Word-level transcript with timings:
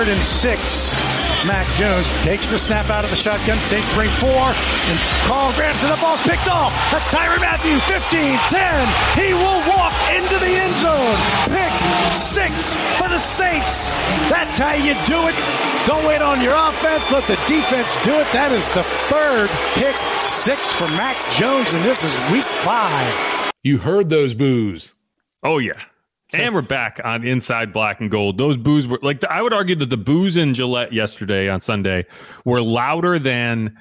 Third 0.00 0.16
and 0.16 0.24
six. 0.24 0.96
Mac 1.44 1.68
Jones 1.76 2.08
takes 2.24 2.48
the 2.48 2.56
snap 2.56 2.88
out 2.88 3.04
of 3.04 3.10
the 3.10 3.16
shotgun. 3.16 3.58
Saints 3.58 3.92
bring 3.92 4.08
four. 4.08 4.32
And 4.32 4.98
Carl 5.28 5.52
grabs 5.52 5.84
it. 5.84 5.88
The 5.88 6.00
ball's 6.00 6.22
picked 6.22 6.48
off. 6.48 6.72
That's 6.90 7.12
Tyrann 7.12 7.44
Mathieu. 7.44 7.76
15, 7.84 8.00
10. 8.48 8.88
He 9.20 9.34
will 9.36 9.60
walk 9.68 9.92
into 10.16 10.40
the 10.40 10.48
end 10.56 10.72
zone. 10.80 11.20
Pick 11.52 11.68
six 12.16 12.72
for 12.96 13.12
the 13.12 13.18
Saints. 13.18 13.92
That's 14.32 14.56
how 14.56 14.72
you 14.72 14.96
do 15.04 15.28
it. 15.28 15.36
Don't 15.84 16.06
wait 16.08 16.22
on 16.22 16.40
your 16.40 16.56
offense. 16.56 17.12
Let 17.12 17.28
the 17.28 17.36
defense 17.44 17.92
do 18.02 18.16
it. 18.16 18.26
That 18.32 18.52
is 18.52 18.70
the 18.70 18.84
third 19.12 19.50
pick 19.76 19.96
six 20.24 20.72
for 20.72 20.88
Mac 20.96 21.14
Jones. 21.36 21.74
And 21.74 21.84
this 21.84 22.02
is 22.02 22.32
week 22.32 22.48
five. 22.64 23.52
You 23.62 23.76
heard 23.76 24.08
those 24.08 24.32
boos. 24.32 24.94
Oh, 25.42 25.58
yeah. 25.58 25.89
And 26.32 26.54
we're 26.54 26.62
back 26.62 27.00
on 27.02 27.24
Inside 27.24 27.72
Black 27.72 28.00
and 28.00 28.10
Gold. 28.10 28.38
Those 28.38 28.56
boos 28.56 28.86
were 28.86 29.00
like 29.02 29.24
I 29.24 29.42
would 29.42 29.52
argue 29.52 29.74
that 29.76 29.90
the 29.90 29.96
boos 29.96 30.36
in 30.36 30.54
Gillette 30.54 30.92
yesterday 30.92 31.48
on 31.48 31.60
Sunday 31.60 32.06
were 32.44 32.62
louder 32.62 33.18
than 33.18 33.76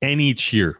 any 0.00 0.32
cheer 0.32 0.78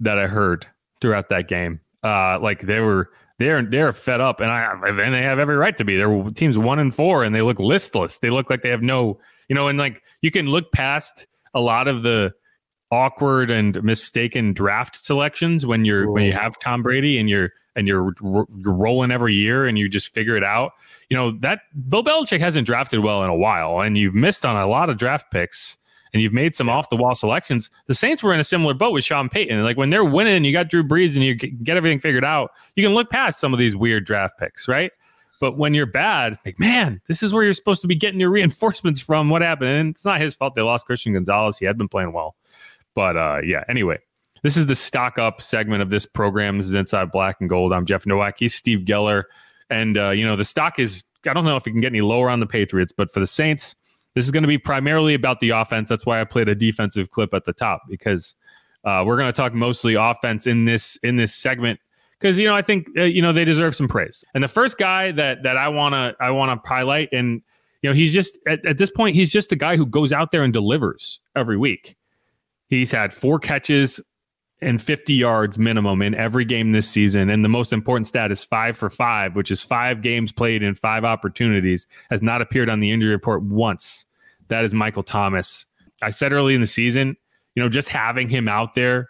that 0.00 0.18
I 0.18 0.26
heard 0.26 0.66
throughout 1.00 1.28
that 1.28 1.48
game. 1.48 1.80
Uh, 2.02 2.38
like 2.40 2.60
they 2.62 2.80
were 2.80 3.10
they're 3.38 3.62
they're 3.62 3.92
fed 3.92 4.20
up, 4.20 4.40
and 4.40 4.50
I 4.50 4.72
and 4.72 5.14
they 5.14 5.22
have 5.22 5.38
every 5.38 5.56
right 5.56 5.76
to 5.76 5.84
be. 5.84 5.96
Their 5.96 6.22
teams 6.30 6.56
one 6.56 6.78
and 6.78 6.94
four, 6.94 7.22
and 7.22 7.34
they 7.34 7.42
look 7.42 7.58
listless. 7.58 8.18
They 8.18 8.30
look 8.30 8.48
like 8.48 8.62
they 8.62 8.70
have 8.70 8.82
no, 8.82 9.20
you 9.48 9.54
know, 9.54 9.68
and 9.68 9.78
like 9.78 10.02
you 10.22 10.30
can 10.30 10.46
look 10.46 10.72
past 10.72 11.26
a 11.52 11.60
lot 11.60 11.86
of 11.86 12.02
the 12.02 12.32
awkward 12.90 13.50
and 13.50 13.82
mistaken 13.82 14.52
draft 14.52 14.96
selections 14.96 15.64
when 15.64 15.84
you're 15.84 16.06
Whoa. 16.06 16.14
when 16.14 16.24
you 16.24 16.32
have 16.32 16.58
Tom 16.58 16.82
Brady 16.82 17.18
and 17.18 17.28
you're 17.28 17.52
and 17.76 17.86
you're, 17.86 18.14
you're 18.20 18.74
rolling 18.74 19.10
every 19.12 19.34
year 19.34 19.66
and 19.66 19.78
you 19.78 19.88
just 19.88 20.12
figure 20.12 20.36
it 20.36 20.42
out. 20.44 20.72
You 21.08 21.16
know 21.16 21.30
that 21.38 21.62
Bill 21.88 22.04
Belichick 22.04 22.40
hasn't 22.40 22.66
drafted 22.66 23.00
well 23.00 23.22
in 23.22 23.30
a 23.30 23.36
while, 23.36 23.80
and 23.80 23.96
you've 23.96 24.14
missed 24.14 24.44
on 24.44 24.56
a 24.56 24.66
lot 24.66 24.90
of 24.90 24.96
draft 24.96 25.30
picks, 25.30 25.78
and 26.12 26.22
you've 26.22 26.32
made 26.32 26.54
some 26.54 26.68
yeah. 26.68 26.74
off 26.74 26.88
the 26.88 26.96
wall 26.96 27.14
selections. 27.14 27.70
The 27.86 27.94
Saints 27.94 28.22
were 28.22 28.34
in 28.34 28.40
a 28.40 28.44
similar 28.44 28.74
boat 28.74 28.92
with 28.92 29.04
Sean 29.04 29.28
Payton. 29.28 29.62
Like 29.62 29.76
when 29.76 29.90
they're 29.90 30.04
winning, 30.04 30.34
and 30.34 30.46
you 30.46 30.52
got 30.52 30.68
Drew 30.68 30.82
Brees, 30.82 31.14
and 31.14 31.24
you 31.24 31.34
get 31.34 31.76
everything 31.76 31.98
figured 31.98 32.24
out. 32.24 32.50
You 32.76 32.84
can 32.84 32.94
look 32.94 33.10
past 33.10 33.40
some 33.40 33.52
of 33.52 33.58
these 33.58 33.76
weird 33.76 34.04
draft 34.04 34.38
picks, 34.38 34.68
right? 34.68 34.92
But 35.40 35.56
when 35.56 35.72
you're 35.72 35.86
bad, 35.86 36.38
like 36.44 36.60
man, 36.60 37.00
this 37.08 37.22
is 37.22 37.32
where 37.32 37.42
you're 37.42 37.54
supposed 37.54 37.80
to 37.80 37.88
be 37.88 37.94
getting 37.94 38.20
your 38.20 38.30
reinforcements 38.30 39.00
from. 39.00 39.30
What 39.30 39.42
happened? 39.42 39.70
And 39.70 39.90
it's 39.90 40.04
not 40.04 40.20
his 40.20 40.34
fault. 40.34 40.54
They 40.54 40.62
lost 40.62 40.86
Christian 40.86 41.14
Gonzalez. 41.14 41.58
He 41.58 41.64
had 41.64 41.78
been 41.78 41.88
playing 41.88 42.12
well, 42.12 42.36
but 42.94 43.16
uh, 43.16 43.40
yeah. 43.44 43.64
Anyway, 43.68 43.98
this 44.42 44.56
is 44.56 44.66
the 44.66 44.74
stock 44.74 45.18
up 45.18 45.42
segment 45.42 45.82
of 45.82 45.90
this 45.90 46.06
program. 46.06 46.58
This 46.58 46.66
is 46.66 46.74
Inside 46.74 47.10
Black 47.10 47.36
and 47.40 47.48
Gold. 47.48 47.72
I'm 47.72 47.86
Jeff 47.86 48.06
Nowak. 48.06 48.38
He's 48.38 48.54
Steve 48.54 48.80
Geller. 48.80 49.24
And, 49.68 49.96
uh, 49.96 50.10
you 50.10 50.26
know, 50.26 50.36
the 50.36 50.44
stock 50.44 50.78
is, 50.78 51.04
I 51.26 51.32
don't 51.32 51.44
know 51.44 51.56
if 51.56 51.66
it 51.66 51.70
can 51.70 51.80
get 51.80 51.88
any 51.88 52.00
lower 52.00 52.28
on 52.28 52.40
the 52.40 52.46
Patriots, 52.46 52.92
but 52.96 53.10
for 53.10 53.20
the 53.20 53.26
Saints, 53.26 53.76
this 54.14 54.24
is 54.24 54.30
going 54.30 54.42
to 54.42 54.48
be 54.48 54.58
primarily 54.58 55.14
about 55.14 55.40
the 55.40 55.50
offense. 55.50 55.88
That's 55.88 56.04
why 56.04 56.20
I 56.20 56.24
played 56.24 56.48
a 56.48 56.54
defensive 56.54 57.10
clip 57.10 57.34
at 57.34 57.44
the 57.44 57.52
top 57.52 57.82
because 57.88 58.34
uh, 58.84 59.04
we're 59.06 59.16
going 59.16 59.32
to 59.32 59.36
talk 59.36 59.54
mostly 59.54 59.94
offense 59.94 60.46
in 60.46 60.64
this 60.64 60.96
in 61.02 61.16
this 61.16 61.34
segment 61.34 61.78
because 62.18 62.38
you 62.38 62.46
know 62.46 62.54
I 62.54 62.62
think 62.62 62.88
uh, 62.96 63.02
you 63.02 63.22
know 63.22 63.32
they 63.32 63.44
deserve 63.44 63.76
some 63.76 63.88
praise. 63.88 64.24
And 64.34 64.42
the 64.42 64.48
first 64.48 64.78
guy 64.78 65.12
that 65.12 65.42
that 65.42 65.56
I 65.56 65.68
want 65.68 65.94
to 65.94 66.14
I 66.20 66.30
want 66.30 66.62
to 66.62 66.68
highlight 66.68 67.10
and 67.12 67.42
you 67.82 67.90
know 67.90 67.94
he's 67.94 68.12
just 68.12 68.38
at, 68.46 68.64
at 68.66 68.78
this 68.78 68.90
point 68.90 69.14
he's 69.14 69.30
just 69.30 69.50
the 69.50 69.56
guy 69.56 69.76
who 69.76 69.86
goes 69.86 70.12
out 70.12 70.32
there 70.32 70.42
and 70.42 70.52
delivers 70.52 71.20
every 71.36 71.56
week. 71.56 71.96
He's 72.70 72.90
had 72.90 73.12
four 73.12 73.38
catches, 73.38 74.00
and 74.62 74.80
50 74.80 75.14
yards 75.14 75.58
minimum 75.58 76.02
in 76.02 76.14
every 76.14 76.44
game 76.44 76.72
this 76.72 76.88
season. 76.88 77.30
And 77.30 77.44
the 77.44 77.48
most 77.48 77.72
important 77.72 78.06
stat 78.06 78.30
is 78.30 78.44
five 78.44 78.76
for 78.76 78.90
five, 78.90 79.34
which 79.34 79.50
is 79.50 79.62
five 79.62 80.02
games 80.02 80.32
played 80.32 80.62
in 80.62 80.74
five 80.74 81.02
opportunities, 81.02 81.86
has 82.10 82.20
not 82.20 82.42
appeared 82.42 82.68
on 82.68 82.80
the 82.80 82.90
injury 82.90 83.10
report 83.10 83.42
once 83.42 84.06
that 84.50 84.64
is 84.64 84.74
Michael 84.74 85.02
Thomas. 85.02 85.64
I 86.02 86.10
said 86.10 86.32
early 86.32 86.54
in 86.54 86.60
the 86.60 86.66
season, 86.66 87.16
you 87.54 87.62
know, 87.62 87.68
just 87.68 87.88
having 87.88 88.28
him 88.28 88.48
out 88.48 88.74
there 88.74 89.08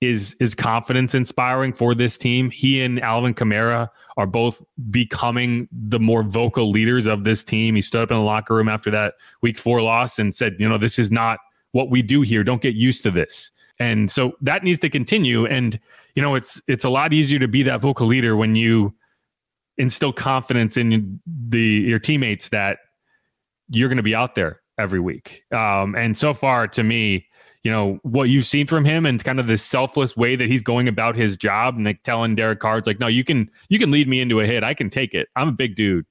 is 0.00 0.36
is 0.40 0.54
confidence 0.54 1.14
inspiring 1.14 1.72
for 1.72 1.94
this 1.94 2.18
team. 2.18 2.50
He 2.50 2.82
and 2.82 3.00
Alvin 3.00 3.34
Kamara 3.34 3.88
are 4.16 4.26
both 4.26 4.62
becoming 4.90 5.68
the 5.70 6.00
more 6.00 6.22
vocal 6.22 6.70
leaders 6.70 7.06
of 7.06 7.24
this 7.24 7.42
team. 7.42 7.76
He 7.76 7.80
stood 7.80 8.02
up 8.02 8.10
in 8.10 8.16
the 8.16 8.22
locker 8.22 8.54
room 8.54 8.68
after 8.68 8.90
that 8.90 9.14
week 9.40 9.58
four 9.58 9.80
loss 9.80 10.18
and 10.18 10.34
said, 10.34 10.56
you 10.58 10.68
know, 10.68 10.78
this 10.78 10.98
is 10.98 11.10
not 11.10 11.38
what 11.72 11.90
we 11.90 12.02
do 12.02 12.22
here. 12.22 12.44
Don't 12.44 12.62
get 12.62 12.74
used 12.74 13.02
to 13.02 13.10
this. 13.10 13.50
And 13.78 14.10
so 14.10 14.32
that 14.40 14.62
needs 14.62 14.78
to 14.80 14.90
continue. 14.90 15.46
And, 15.46 15.78
you 16.14 16.22
know, 16.22 16.34
it's 16.34 16.60
it's 16.68 16.84
a 16.84 16.90
lot 16.90 17.12
easier 17.12 17.38
to 17.38 17.48
be 17.48 17.62
that 17.64 17.80
vocal 17.80 18.06
leader 18.06 18.36
when 18.36 18.54
you 18.54 18.94
instill 19.78 20.12
confidence 20.12 20.76
in 20.76 21.20
the 21.48 21.58
your 21.60 21.98
teammates 21.98 22.50
that 22.50 22.78
you're 23.68 23.88
going 23.88 23.96
to 23.96 24.02
be 24.02 24.14
out 24.14 24.34
there 24.34 24.60
every 24.78 25.00
week. 25.00 25.44
Um, 25.52 25.94
and 25.96 26.16
so 26.16 26.34
far, 26.34 26.68
to 26.68 26.82
me, 26.82 27.26
you 27.62 27.70
know 27.70 27.98
what 28.02 28.24
you've 28.24 28.44
seen 28.44 28.66
from 28.66 28.84
him 28.84 29.06
and 29.06 29.22
kind 29.22 29.40
of 29.40 29.46
the 29.46 29.56
selfless 29.56 30.16
way 30.16 30.36
that 30.36 30.48
he's 30.48 30.62
going 30.62 30.88
about 30.88 31.16
his 31.16 31.36
job 31.36 31.76
and 31.76 31.84
like 31.84 32.02
telling 32.02 32.34
Derek 32.34 32.60
Cards 32.60 32.86
like, 32.86 33.00
no, 33.00 33.06
you 33.06 33.24
can 33.24 33.50
you 33.68 33.78
can 33.78 33.90
lead 33.90 34.08
me 34.08 34.20
into 34.20 34.40
a 34.40 34.46
hit. 34.46 34.62
I 34.62 34.74
can 34.74 34.90
take 34.90 35.14
it. 35.14 35.28
I'm 35.36 35.48
a 35.48 35.52
big 35.52 35.76
dude. 35.76 36.04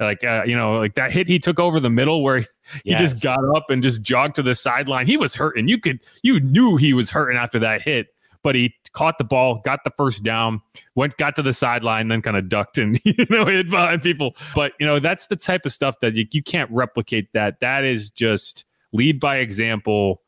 Like 0.00 0.22
uh, 0.22 0.44
you 0.46 0.56
know, 0.56 0.78
like 0.78 0.94
that 0.94 1.10
hit 1.10 1.26
he 1.26 1.38
took 1.38 1.58
over 1.58 1.80
the 1.80 1.90
middle 1.90 2.22
where 2.22 2.38
he 2.84 2.90
yes. 2.90 3.00
just 3.00 3.22
got 3.22 3.40
up 3.56 3.70
and 3.70 3.82
just 3.82 4.02
jogged 4.02 4.36
to 4.36 4.42
the 4.42 4.54
sideline. 4.54 5.06
He 5.06 5.16
was 5.16 5.34
hurting. 5.34 5.68
You 5.68 5.78
could 5.78 6.00
you 6.22 6.40
knew 6.40 6.76
he 6.76 6.92
was 6.92 7.10
hurting 7.10 7.36
after 7.36 7.58
that 7.58 7.82
hit, 7.82 8.08
but 8.42 8.54
he 8.54 8.74
caught 8.92 9.18
the 9.18 9.24
ball, 9.24 9.60
got 9.64 9.82
the 9.84 9.92
first 9.96 10.22
down, 10.22 10.60
went 10.94 11.16
got 11.16 11.34
to 11.36 11.42
the 11.42 11.52
sideline, 11.52 12.08
then 12.08 12.22
kind 12.22 12.36
of 12.36 12.48
ducked 12.48 12.78
and 12.78 13.00
you 13.04 13.26
know 13.28 13.44
hit 13.46 13.70
behind 13.70 14.02
people. 14.02 14.36
But 14.54 14.72
you 14.78 14.86
know 14.86 15.00
that's 15.00 15.26
the 15.26 15.36
type 15.36 15.66
of 15.66 15.72
stuff 15.72 15.98
that 16.00 16.14
you, 16.14 16.26
you 16.30 16.42
can't 16.42 16.70
replicate. 16.70 17.32
That 17.32 17.58
that 17.60 17.84
is 17.84 18.10
just 18.10 18.64
lead 18.92 19.18
by 19.18 19.38
example 19.38 20.22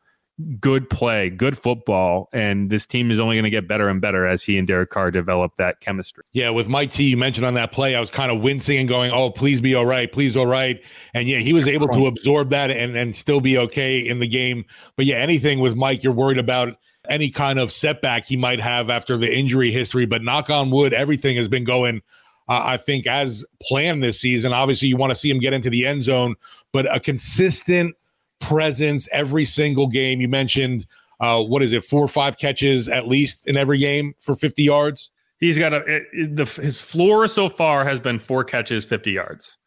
good 0.61 0.89
play, 0.89 1.31
good 1.31 1.57
football, 1.57 2.29
and 2.33 2.71
this 2.71 2.87
team 2.87 3.11
is 3.11 3.19
only 3.19 3.37
going 3.37 3.45
to 3.45 3.51
get 3.51 3.69
better 3.69 3.89
and 3.89 4.01
better 4.01 4.27
as 4.27 4.43
he 4.43 4.59
and 4.59 4.67
Derek 4.67 4.91
Carr 4.91 5.11
develop 5.11 5.57
that 5.57 5.81
chemistry. 5.81 6.25
Yeah, 6.33 6.51
with 6.51 6.69
Mike 6.69 6.93
T, 6.93 7.05
you 7.05 7.17
mentioned 7.17 7.47
on 7.47 7.55
that 7.55 7.73
play, 7.73 7.95
I 7.95 8.01
was 8.01 8.11
kind 8.11 8.31
of 8.31 8.41
wincing 8.41 8.79
and 8.79 8.89
going, 8.89 9.11
"Oh, 9.11 9.31
please 9.31 9.61
be 9.61 9.75
all 9.75 9.87
right, 9.87 10.11
please 10.11 10.37
all 10.37 10.47
right," 10.47 10.83
and 11.15 11.29
yeah, 11.29 11.39
he 11.39 11.53
was 11.53 11.69
able 11.69 11.89
to 11.89 12.07
absorb 12.07 12.51
that 12.51 12.71
and 12.71 12.97
and 12.97 13.15
still 13.15 13.41
be 13.41 13.59
okay 13.59 13.99
in 13.99 14.21
the 14.21 14.29
game. 14.29 14.65
But 14.97 15.07
yeah, 15.07 15.17
anything 15.17 15.61
with 15.61 15.77
Mike, 15.77 16.03
you're 16.03 16.13
worried 16.13 16.39
about 16.39 16.77
any 17.09 17.31
kind 17.31 17.59
of 17.59 17.73
setback 17.73 18.27
he 18.27 18.37
might 18.37 18.61
have 18.61 18.91
after 18.91 19.17
the 19.17 19.33
injury 19.33 19.71
history. 19.71 20.07
But 20.07 20.23
knock 20.23 20.51
on 20.51 20.71
wood, 20.71 20.93
everything 20.93 21.37
has 21.37 21.49
been 21.49 21.65
going. 21.65 22.03
Uh, 22.49 22.63
I 22.65 22.77
think 22.79 23.07
as 23.07 23.45
planned 23.63 24.03
this 24.03 24.21
season. 24.21 24.53
Obviously, 24.53 24.89
you 24.89 24.97
want 24.97 25.11
to 25.11 25.17
see 25.17 25.31
him 25.31 25.39
get 25.39 25.53
into 25.53 25.71
the 25.71 25.87
end 25.87 26.03
zone, 26.03 26.35
but 26.73 26.93
a 26.95 26.99
consistent 26.99 27.95
presence 28.41 29.09
every 29.13 29.45
single 29.45 29.87
game. 29.87 30.21
You 30.21 30.29
mentioned 30.29 30.87
uh, 31.21 31.43
what 31.43 31.63
is 31.63 31.73
it, 31.73 31.85
four 31.85 32.03
or 32.03 32.09
five 32.09 32.39
catches 32.39 32.89
at 32.89 33.07
least 33.07 33.47
in 33.47 33.57
every 33.57 33.79
game 33.79 34.15
for 34.19 34.35
50 34.35 34.63
yards? 34.63 35.11
He's 35.39 35.59
got 35.59 35.73
a 35.73 35.77
it, 35.79 36.03
it, 36.13 36.37
the 36.37 36.45
his 36.45 36.81
floor 36.81 37.29
so 37.29 37.49
far 37.49 37.85
has 37.85 38.01
been 38.01 38.19
four 38.19 38.45
catches, 38.45 38.85
50 38.85 39.13
yards. 39.13 39.59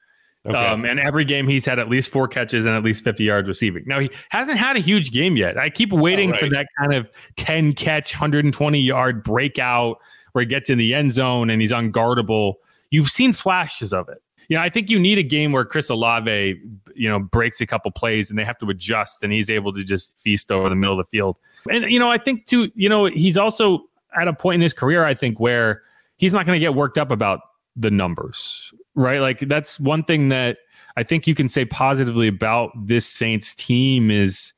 Okay. 0.46 0.58
Um, 0.58 0.84
and 0.84 1.00
every 1.00 1.24
game 1.24 1.48
he's 1.48 1.66
had 1.66 1.80
at 1.80 1.90
least 1.90 2.10
four 2.10 2.28
catches 2.28 2.66
and 2.66 2.76
at 2.76 2.84
least 2.84 3.04
50 3.04 3.24
yards 3.24 3.48
receiving. 3.48 3.84
Now 3.88 4.00
he 4.00 4.10
hasn't 4.30 4.58
had 4.58 4.76
a 4.76 4.80
huge 4.80 5.12
game 5.12 5.38
yet. 5.38 5.58
I 5.58 5.70
keep 5.70 5.94
waiting 5.94 6.32
right. 6.32 6.40
for 6.40 6.50
that 6.50 6.68
kind 6.78 6.94
of 6.94 7.10
10 7.38 7.74
catch, 7.74 8.14
120 8.14 8.78
yard 8.80 9.24
breakout 9.24 10.00
where 10.34 10.42
he 10.42 10.46
gets 10.46 10.70
in 10.70 10.78
the 10.78 10.94
end 10.94 11.14
zone 11.14 11.50
and 11.50 11.62
he's 11.62 11.72
unguardable. 11.72 12.56
You've 12.92 13.10
seen 13.10 13.32
flashes 13.32 13.94
of 13.94 14.10
it 14.10 14.22
you 14.48 14.58
know, 14.58 14.64
I 14.64 14.70
think 14.70 14.90
you 14.90 15.00
need 15.00 15.18
a 15.18 15.24
game 15.24 15.52
where 15.52 15.66
Chris 15.66 15.90
Olave, 15.90 16.62
you 16.96 17.10
know, 17.10 17.20
breaks 17.20 17.62
a 17.62 17.66
couple 17.66 17.92
plays 17.92 18.30
and 18.30 18.38
they 18.38 18.44
have 18.44 18.58
to 18.60 18.70
adjust 18.70 19.24
and 19.24 19.34
he's 19.34 19.50
able 19.50 19.72
to 19.74 19.84
just 19.84 20.18
feast 20.20 20.52
over 20.52 20.70
the 20.70 20.76
middle 20.76 21.00
of 21.00 21.06
the 21.06 21.10
field. 21.10 21.38
And, 21.70 21.86
you 21.92 22.00
know, 22.00 22.10
I 22.10 22.18
think 22.18 22.46
too, 22.46 22.72
you 22.76 22.90
know, 22.90 23.06
he's 23.06 23.38
also 23.38 23.84
at 24.16 24.28
a 24.28 24.34
point 24.34 24.56
in 24.56 24.62
his 24.62 24.74
career, 24.74 25.06
I 25.06 25.14
think, 25.14 25.40
where 25.40 25.82
he's 26.18 26.34
not 26.34 26.46
going 26.46 26.56
to 26.56 26.60
get 26.60 26.76
worked 26.76 26.98
up 26.98 27.12
about 27.12 27.42
the 27.76 27.92
numbers, 27.92 28.72
right? 28.96 29.20
Like 29.20 29.40
that's 29.40 29.80
one 29.80 30.04
thing 30.04 30.30
that 30.30 30.58
I 30.96 31.04
think 31.04 31.28
you 31.28 31.36
can 31.36 31.50
say 31.50 31.66
positively 31.66 32.28
about 32.28 32.72
this 32.76 33.08
Saints 33.08 33.56
team 33.56 34.12
is 34.12 34.54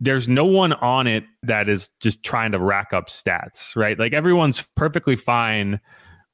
there's 0.00 0.28
no 0.28 0.46
one 0.46 0.72
on 0.74 1.06
it 1.06 1.24
that 1.42 1.68
is 1.68 1.90
just 2.00 2.24
trying 2.24 2.52
to 2.52 2.58
rack 2.58 2.92
up 2.92 3.08
stats, 3.08 3.76
right? 3.76 3.98
Like 3.98 4.14
everyone's 4.14 4.70
perfectly 4.74 5.16
fine 5.16 5.80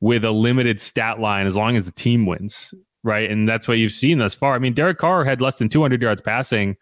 with 0.01 0.25
a 0.25 0.31
limited 0.31 0.81
stat 0.81 1.19
line 1.19 1.47
as 1.47 1.57
long 1.57 1.75
as 1.75 1.85
the 1.85 1.93
team 1.93 2.27
wins, 2.27 2.73
right? 3.07 3.31
And 3.31 3.49
that's 3.49 3.69
what 3.69 3.79
you've 3.79 3.93
seen 3.93 4.19
thus 4.19 4.35
far. 4.35 4.55
I 4.55 4.59
mean, 4.59 4.75
Derek 4.75 4.99
Carr 4.99 5.25
had 5.25 5.41
less 5.41 5.59
than 5.59 5.69
200 5.69 6.03
yards 6.03 6.21
passing, 6.21 6.77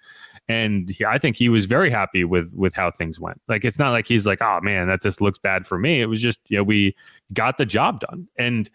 and 0.48 0.90
he, 0.90 1.04
I 1.04 1.18
think 1.18 1.36
he 1.36 1.48
was 1.48 1.66
very 1.66 1.90
happy 1.90 2.24
with 2.24 2.52
with 2.54 2.74
how 2.74 2.90
things 2.90 3.20
went. 3.20 3.40
Like 3.46 3.64
it's 3.64 3.78
not 3.78 3.90
like 3.90 4.08
he's 4.08 4.26
like, 4.26 4.42
oh 4.42 4.60
man, 4.62 4.88
that 4.88 5.02
just 5.02 5.20
looks 5.20 5.38
bad 5.38 5.66
for 5.66 5.78
me. 5.78 6.00
It 6.00 6.06
was 6.06 6.20
just 6.20 6.40
you 6.48 6.56
know 6.56 6.64
we 6.64 6.96
got 7.32 7.58
the 7.58 7.66
job 7.66 8.00
done, 8.00 8.26
and 8.38 8.68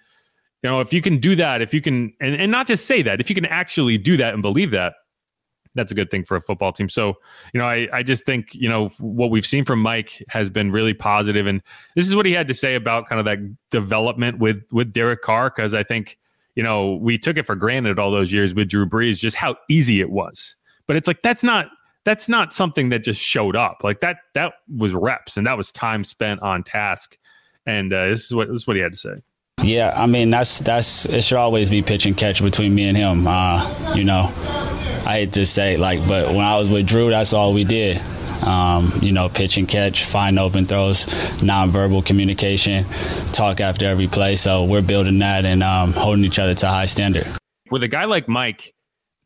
you 0.64 0.70
know 0.70 0.80
if 0.80 0.94
you 0.94 1.02
can 1.02 1.18
do 1.18 1.36
that, 1.36 1.62
if 1.62 1.74
you 1.74 1.82
can, 1.82 2.14
and 2.22 2.36
and 2.36 2.52
not 2.52 2.68
just 2.68 2.86
say 2.86 3.02
that, 3.02 3.20
if 3.20 3.30
you 3.30 3.36
can 3.36 3.46
actually 3.46 3.98
do 3.98 4.16
that 4.18 4.34
and 4.34 4.42
believe 4.42 4.72
that, 4.72 4.94
that's 5.76 5.92
a 5.92 5.96
good 5.96 6.10
thing 6.10 6.24
for 6.24 6.38
a 6.38 6.42
football 6.42 6.72
team. 6.72 6.90
So, 6.90 7.16
you 7.54 7.60
know, 7.60 7.66
I, 7.66 7.88
I 7.94 8.04
just 8.04 8.26
think, 8.26 8.54
you 8.56 8.68
know, 8.68 8.90
what 9.00 9.30
we've 9.30 9.46
seen 9.46 9.66
from 9.66 9.80
Mike 9.80 10.24
has 10.30 10.50
been 10.50 10.72
really 10.72 10.94
positive. 10.94 11.48
And 11.48 11.62
this 11.96 12.08
is 12.08 12.16
what 12.16 12.26
he 12.26 12.32
had 12.34 12.48
to 12.48 12.54
say 12.54 12.76
about 12.76 13.08
kind 13.08 13.20
of 13.20 13.26
that 13.26 13.40
development 13.70 14.40
with 14.40 14.64
with 14.72 14.92
Derek 14.92 15.22
Carr, 15.22 15.52
because 15.56 15.74
I 15.74 15.84
think, 15.84 16.18
you 16.60 16.64
know, 16.64 16.96
we 16.96 17.18
took 17.18 17.38
it 17.38 17.46
for 17.46 17.56
granted 17.56 18.00
all 18.00 18.12
those 18.12 18.34
years 18.34 18.54
with 18.54 18.68
Drew 18.68 18.86
Brees, 18.86 19.18
just 19.18 19.38
how 19.38 19.56
easy 19.70 20.02
it 20.02 20.10
was. 20.10 20.58
But 20.88 20.98
it's 20.98 21.08
like 21.08 21.22
that's 21.22 21.42
not 21.42 21.68
that's 22.04 22.28
not 22.28 22.52
something 22.52 22.90
that 22.90 23.06
just 23.06 23.22
showed 23.22 23.56
up. 23.56 23.78
Like 23.82 24.02
that 24.02 24.18
that 24.34 24.56
was 24.76 24.94
reps 24.94 25.38
and 25.38 25.48
that 25.48 25.56
was 25.56 25.72
time 25.72 26.04
spent 26.04 26.42
on 26.42 26.64
task. 26.64 27.18
And 27.66 27.94
uh, 27.94 28.10
this 28.10 28.26
is 28.26 28.36
what 28.36 28.50
this 28.50 28.58
is 28.58 28.68
what 28.68 28.76
he 28.76 28.82
had 28.82 28.92
to 28.92 28.98
say. 28.98 29.14
Yeah, 29.64 29.94
I 29.96 30.06
mean 30.06 30.32
that's 30.32 30.60
that's 30.60 31.06
it 31.06 31.24
should 31.24 31.38
always 31.38 31.70
be 31.70 31.82
pitch 31.82 32.06
and 32.06 32.18
catch 32.18 32.42
between 32.42 32.76
me 32.76 32.90
and 32.90 32.98
him. 32.98 33.26
Uh, 33.26 33.94
you 33.96 34.04
know, 34.04 34.24
I 35.08 35.20
hate 35.20 35.32
to 35.36 35.46
say 35.46 35.78
like, 35.78 36.06
but 36.10 36.28
when 36.28 36.44
I 36.44 36.60
was 36.60 36.70
with 36.70 36.86
Drew, 36.86 37.10
that's 37.10 37.34
all 37.34 37.54
we 37.54 37.64
did. 37.64 38.02
Um, 38.46 38.92
you 39.02 39.12
know, 39.12 39.30
pitch 39.30 39.58
and 39.58 39.68
catch, 39.68 40.06
find 40.06 40.40
open 40.40 40.66
throws, 40.66 41.06
nonverbal 41.38 42.06
communication, 42.06 42.86
talk 43.32 43.60
after 43.60 43.86
every 43.86 44.08
play. 44.08 44.36
So 44.36 44.66
we're 44.66 44.82
building 44.82 45.20
that 45.20 45.46
and 45.46 45.62
um, 45.62 45.92
holding 45.92 46.26
each 46.26 46.40
other 46.40 46.56
to 46.56 46.68
a 46.68 46.70
high 46.70 46.86
standard. 46.86 47.28
With 47.70 47.84
a 47.84 47.88
guy 47.88 48.06
like 48.06 48.28
Mike, 48.28 48.74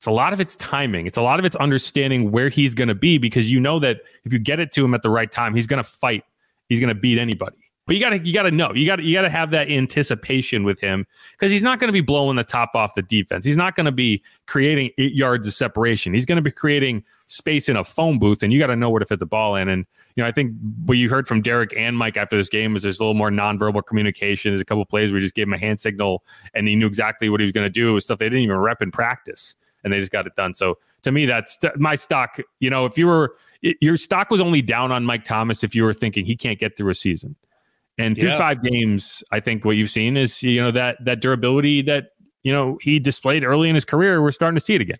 it's 0.03 0.07
a 0.07 0.11
lot 0.11 0.33
of 0.33 0.41
it's 0.41 0.57
timing. 0.57 1.07
It's 1.07 1.17
a 1.17 1.21
lot 1.21 1.39
of 1.39 1.45
it's 1.45 1.55
understanding 1.55 2.31
where 2.31 2.49
he's 2.49 2.75
going 2.75 2.89
to 2.89 2.95
be 2.95 3.17
because 3.17 3.49
you 3.49 3.59
know 3.59 3.79
that 3.79 4.01
if 4.25 4.33
you 4.33 4.39
get 4.39 4.59
it 4.59 4.73
to 4.73 4.83
him 4.83 4.93
at 4.93 5.01
the 5.01 5.09
right 5.09 5.31
time, 5.31 5.55
he's 5.55 5.67
going 5.67 5.81
to 5.81 5.89
fight. 5.89 6.25
He's 6.67 6.81
going 6.81 6.93
to 6.93 6.99
beat 6.99 7.17
anybody. 7.17 7.55
But 7.85 7.95
you 7.95 8.01
gotta 8.01 8.19
you 8.19 8.33
gotta 8.33 8.51
know 8.51 8.73
you 8.73 8.85
gotta 8.85 9.03
you 9.03 9.13
gotta 9.13 9.29
have 9.29 9.51
that 9.51 9.69
anticipation 9.69 10.63
with 10.63 10.79
him 10.79 11.05
because 11.33 11.51
he's 11.51 11.63
not 11.63 11.79
to 11.89 11.93
be 11.93 12.01
blowing 12.01 12.37
the 12.37 12.43
top 12.43 12.75
off 12.75 12.95
the 12.95 13.01
defense. 13.01 13.45
He's 13.45 13.57
not 13.57 13.75
to 13.87 13.91
be 13.91 14.23
creating 14.45 14.91
eight 14.97 15.13
yards 15.13 15.45
of 15.47 15.53
separation. 15.53 16.13
He's 16.13 16.25
to 16.37 16.41
be 16.41 16.51
creating 16.51 17.03
space 17.25 17.67
in 17.67 17.75
a 17.75 17.83
phone 17.83 18.19
booth, 18.19 18.41
and 18.41 18.53
you 18.53 18.59
got 18.59 18.67
to 18.67 18.77
know 18.77 18.89
where 18.89 18.99
to 18.99 19.05
fit 19.05 19.19
the 19.19 19.25
ball 19.25 19.55
in. 19.55 19.67
And 19.67 19.85
you 20.15 20.23
know, 20.23 20.27
I 20.27 20.31
think 20.31 20.53
what 20.85 20.97
you 20.97 21.09
heard 21.09 21.27
from 21.27 21.41
Derek 21.41 21.73
and 21.75 21.97
Mike 21.97 22.15
after 22.15 22.37
this 22.37 22.47
game 22.47 22.73
is 22.75 22.83
there's 22.83 22.99
a 22.99 23.03
little 23.03 23.15
more 23.15 23.29
nonverbal 23.29 23.85
communication. 23.85 24.51
There's 24.51 24.61
a 24.61 24.65
couple 24.65 24.85
plays 24.85 25.11
where 25.11 25.19
he 25.19 25.25
just 25.25 25.35
gave 25.35 25.47
him 25.47 25.53
a 25.53 25.57
hand 25.57 25.81
signal, 25.81 26.23
and 26.53 26.69
he 26.69 26.77
knew 26.77 26.87
exactly 26.87 27.27
what 27.27 27.41
he 27.41 27.45
was 27.45 27.53
to 27.53 27.69
do. 27.69 27.89
It 27.89 27.93
was 27.93 28.05
stuff 28.05 28.19
they 28.19 28.25
didn't 28.25 28.43
even 28.43 28.57
rep 28.57 28.81
in 28.81 28.91
practice, 28.91 29.57
and 29.83 29.91
they 29.91 29.99
just 29.99 30.11
got 30.11 30.25
it 30.25 30.35
done. 30.35 30.55
So 30.55 30.77
to 31.01 31.11
me, 31.11 31.25
that's 31.25 31.59
my 31.75 31.95
stock. 31.95 32.37
You 32.61 32.69
know, 32.69 32.85
if 32.85 32.97
you 32.97 33.07
were 33.07 33.35
your 33.61 33.97
stock 33.97 34.29
was 34.29 34.41
only 34.41 34.61
down 34.61 34.91
on 34.91 35.05
Mike 35.05 35.23
Thomas 35.23 35.63
if 35.63 35.73
you 35.73 35.83
were 35.83 35.93
thinking 35.93 36.25
he 36.25 36.35
can't 36.35 36.59
get 36.59 36.77
through 36.77 36.91
a 36.91 36.95
season. 36.95 37.35
And 37.97 38.17
through 38.17 38.29
yeah. 38.29 38.37
five 38.37 38.63
games, 38.63 39.23
I 39.31 39.39
think 39.39 39.65
what 39.65 39.75
you've 39.75 39.89
seen 39.89 40.17
is 40.17 40.41
you 40.41 40.61
know 40.61 40.71
that 40.71 40.97
that 41.05 41.21
durability 41.21 41.81
that 41.83 42.05
you 42.41 42.51
know 42.51 42.77
he 42.81 42.99
displayed 42.99 43.43
early 43.43 43.69
in 43.69 43.75
his 43.75 43.85
career. 43.85 44.21
We're 44.21 44.31
starting 44.31 44.57
to 44.57 44.63
see 44.63 44.75
it 44.75 44.81
again. 44.81 44.99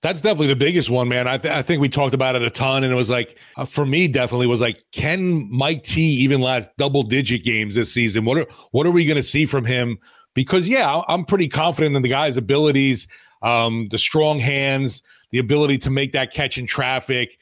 That's 0.00 0.20
definitely 0.20 0.48
the 0.48 0.56
biggest 0.56 0.90
one, 0.90 1.08
man. 1.08 1.26
I, 1.26 1.38
th- 1.38 1.52
I 1.52 1.60
think 1.60 1.80
we 1.80 1.88
talked 1.88 2.14
about 2.14 2.36
it 2.36 2.42
a 2.42 2.50
ton, 2.50 2.84
and 2.84 2.92
it 2.92 2.96
was 2.96 3.10
like 3.10 3.36
uh, 3.56 3.64
for 3.64 3.84
me, 3.84 4.06
definitely 4.06 4.46
was 4.46 4.60
like, 4.60 4.84
can 4.92 5.50
Mike 5.50 5.82
T 5.82 6.02
even 6.02 6.40
last 6.40 6.68
double 6.76 7.02
digit 7.02 7.42
games 7.42 7.74
this 7.74 7.92
season? 7.92 8.24
What 8.24 8.38
are 8.38 8.46
what 8.70 8.86
are 8.86 8.92
we 8.92 9.06
going 9.06 9.16
to 9.16 9.22
see 9.22 9.46
from 9.46 9.64
him? 9.64 9.98
Because 10.34 10.68
yeah, 10.68 11.02
I'm 11.08 11.24
pretty 11.24 11.48
confident 11.48 11.96
in 11.96 12.02
the 12.02 12.08
guy's 12.08 12.36
abilities, 12.36 13.08
um, 13.42 13.88
the 13.90 13.98
strong 13.98 14.38
hands, 14.38 15.02
the 15.30 15.38
ability 15.38 15.78
to 15.78 15.90
make 15.90 16.12
that 16.12 16.32
catch 16.32 16.58
in 16.58 16.66
traffic 16.66 17.38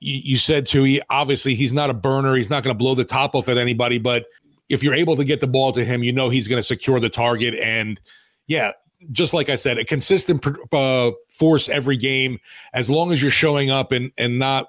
you, 0.00 0.36
said 0.36 0.66
to 0.68 0.84
he 0.84 1.02
obviously 1.10 1.54
he's 1.54 1.72
not 1.72 1.90
a 1.90 1.94
burner. 1.94 2.34
He's 2.34 2.50
not 2.50 2.62
going 2.62 2.74
to 2.74 2.78
blow 2.78 2.94
the 2.94 3.04
top 3.04 3.34
off 3.34 3.48
at 3.48 3.58
anybody, 3.58 3.98
but 3.98 4.26
if 4.68 4.82
you're 4.82 4.94
able 4.94 5.16
to 5.16 5.24
get 5.24 5.40
the 5.40 5.46
ball 5.46 5.72
to 5.72 5.84
him, 5.84 6.02
you 6.02 6.12
know 6.12 6.28
he's 6.28 6.48
going 6.48 6.58
to 6.58 6.66
secure 6.66 7.00
the 7.00 7.08
target. 7.08 7.54
And 7.54 8.00
yeah, 8.46 8.72
just 9.12 9.32
like 9.32 9.48
I 9.48 9.56
said, 9.56 9.78
a 9.78 9.84
consistent 9.84 10.44
uh, 10.72 11.10
force 11.28 11.68
every 11.68 11.96
game. 11.96 12.38
As 12.74 12.90
long 12.90 13.12
as 13.12 13.22
you're 13.22 13.30
showing 13.30 13.70
up 13.70 13.92
and 13.92 14.12
and 14.18 14.38
not, 14.38 14.68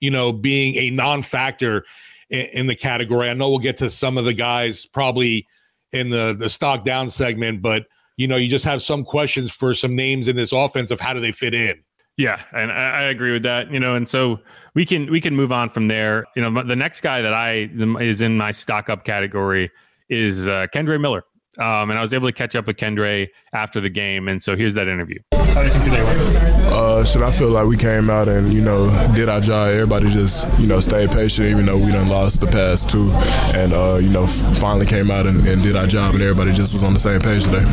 you 0.00 0.10
know, 0.10 0.32
being 0.32 0.76
a 0.76 0.90
non-factor 0.90 1.84
in, 2.30 2.46
in 2.52 2.66
the 2.66 2.76
category. 2.76 3.28
I 3.28 3.34
know 3.34 3.50
we'll 3.50 3.58
get 3.58 3.78
to 3.78 3.90
some 3.90 4.18
of 4.18 4.24
the 4.24 4.34
guys 4.34 4.86
probably 4.86 5.46
in 5.92 6.10
the 6.10 6.34
the 6.38 6.48
stock 6.48 6.84
down 6.84 7.10
segment, 7.10 7.62
but 7.62 7.86
you 8.16 8.26
know, 8.26 8.36
you 8.36 8.48
just 8.48 8.64
have 8.64 8.82
some 8.82 9.04
questions 9.04 9.52
for 9.52 9.74
some 9.74 9.94
names 9.94 10.26
in 10.26 10.36
this 10.36 10.52
offense 10.52 10.90
of 10.90 11.00
how 11.00 11.12
do 11.12 11.20
they 11.20 11.32
fit 11.32 11.54
in. 11.54 11.82
Yeah, 12.16 12.40
and 12.52 12.72
I, 12.72 12.74
I, 12.74 13.02
agree 13.02 13.32
with 13.32 13.42
that. 13.42 13.70
You 13.70 13.78
know, 13.78 13.94
and 13.94 14.08
so 14.08 14.40
we 14.74 14.86
can 14.86 15.10
we 15.10 15.20
can 15.20 15.36
move 15.36 15.52
on 15.52 15.68
from 15.68 15.86
there. 15.88 16.24
You 16.34 16.48
know, 16.48 16.62
the 16.62 16.76
next 16.76 17.02
guy 17.02 17.20
that 17.20 17.34
I 17.34 17.70
is 18.00 18.22
in 18.22 18.38
my 18.38 18.52
stock 18.52 18.88
up 18.88 19.04
category 19.04 19.70
is 20.08 20.48
uh, 20.48 20.66
Kendre 20.74 20.98
Miller. 20.98 21.24
Um, 21.58 21.90
and 21.90 21.98
I 21.98 22.02
was 22.02 22.12
able 22.12 22.28
to 22.28 22.32
catch 22.32 22.54
up 22.54 22.66
with 22.66 22.76
Kendre 22.76 23.28
after 23.52 23.80
the 23.80 23.88
game. 23.88 24.28
And 24.28 24.42
so 24.42 24.56
here's 24.56 24.74
that 24.74 24.88
interview. 24.88 25.18
How 25.56 25.62
do 25.62 25.68
you 25.68 25.72
think 25.72 25.84
today 25.86 26.04
went? 26.04 26.46
Uh, 26.70 27.02
should 27.02 27.22
I 27.22 27.30
feel 27.30 27.48
like 27.48 27.66
we 27.66 27.78
came 27.78 28.10
out 28.10 28.28
and, 28.28 28.52
you 28.52 28.60
know, 28.60 28.90
did 29.14 29.30
our 29.30 29.40
job. 29.40 29.68
Everybody 29.72 30.10
just, 30.10 30.46
you 30.60 30.66
know, 30.66 30.80
stayed 30.80 31.10
patient, 31.10 31.48
even 31.48 31.64
though 31.64 31.78
we 31.78 31.90
done 31.90 32.10
lost 32.10 32.42
the 32.42 32.46
past 32.46 32.90
two. 32.90 33.10
And, 33.58 33.72
uh, 33.72 33.96
you 33.96 34.10
know, 34.10 34.26
finally 34.26 34.84
came 34.84 35.10
out 35.10 35.26
and, 35.26 35.38
and, 35.48 35.62
did 35.62 35.74
our 35.74 35.86
job, 35.86 36.12
and 36.12 36.22
everybody 36.22 36.52
just 36.52 36.74
was 36.74 36.84
on 36.84 36.92
the 36.92 36.98
same 36.98 37.22
page 37.22 37.44
today. 37.44 37.64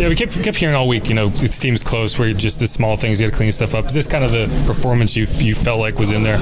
Yeah, 0.00 0.08
we 0.08 0.16
kept, 0.16 0.42
kept 0.42 0.56
hearing 0.56 0.74
all 0.74 0.88
week, 0.88 1.08
you 1.08 1.14
know, 1.14 1.28
the 1.28 1.46
team's 1.46 1.84
close 1.84 2.18
where 2.18 2.32
just 2.32 2.58
the 2.58 2.66
small 2.66 2.96
things, 2.96 3.20
you 3.20 3.28
got 3.28 3.32
to 3.32 3.36
clean 3.36 3.52
stuff 3.52 3.76
up. 3.76 3.86
Is 3.86 3.94
this 3.94 4.08
kind 4.08 4.24
of 4.24 4.32
the 4.32 4.46
performance 4.66 5.16
you 5.16 5.26
you 5.38 5.54
felt 5.54 5.78
like 5.78 6.00
was 6.00 6.10
in 6.10 6.24
there? 6.24 6.38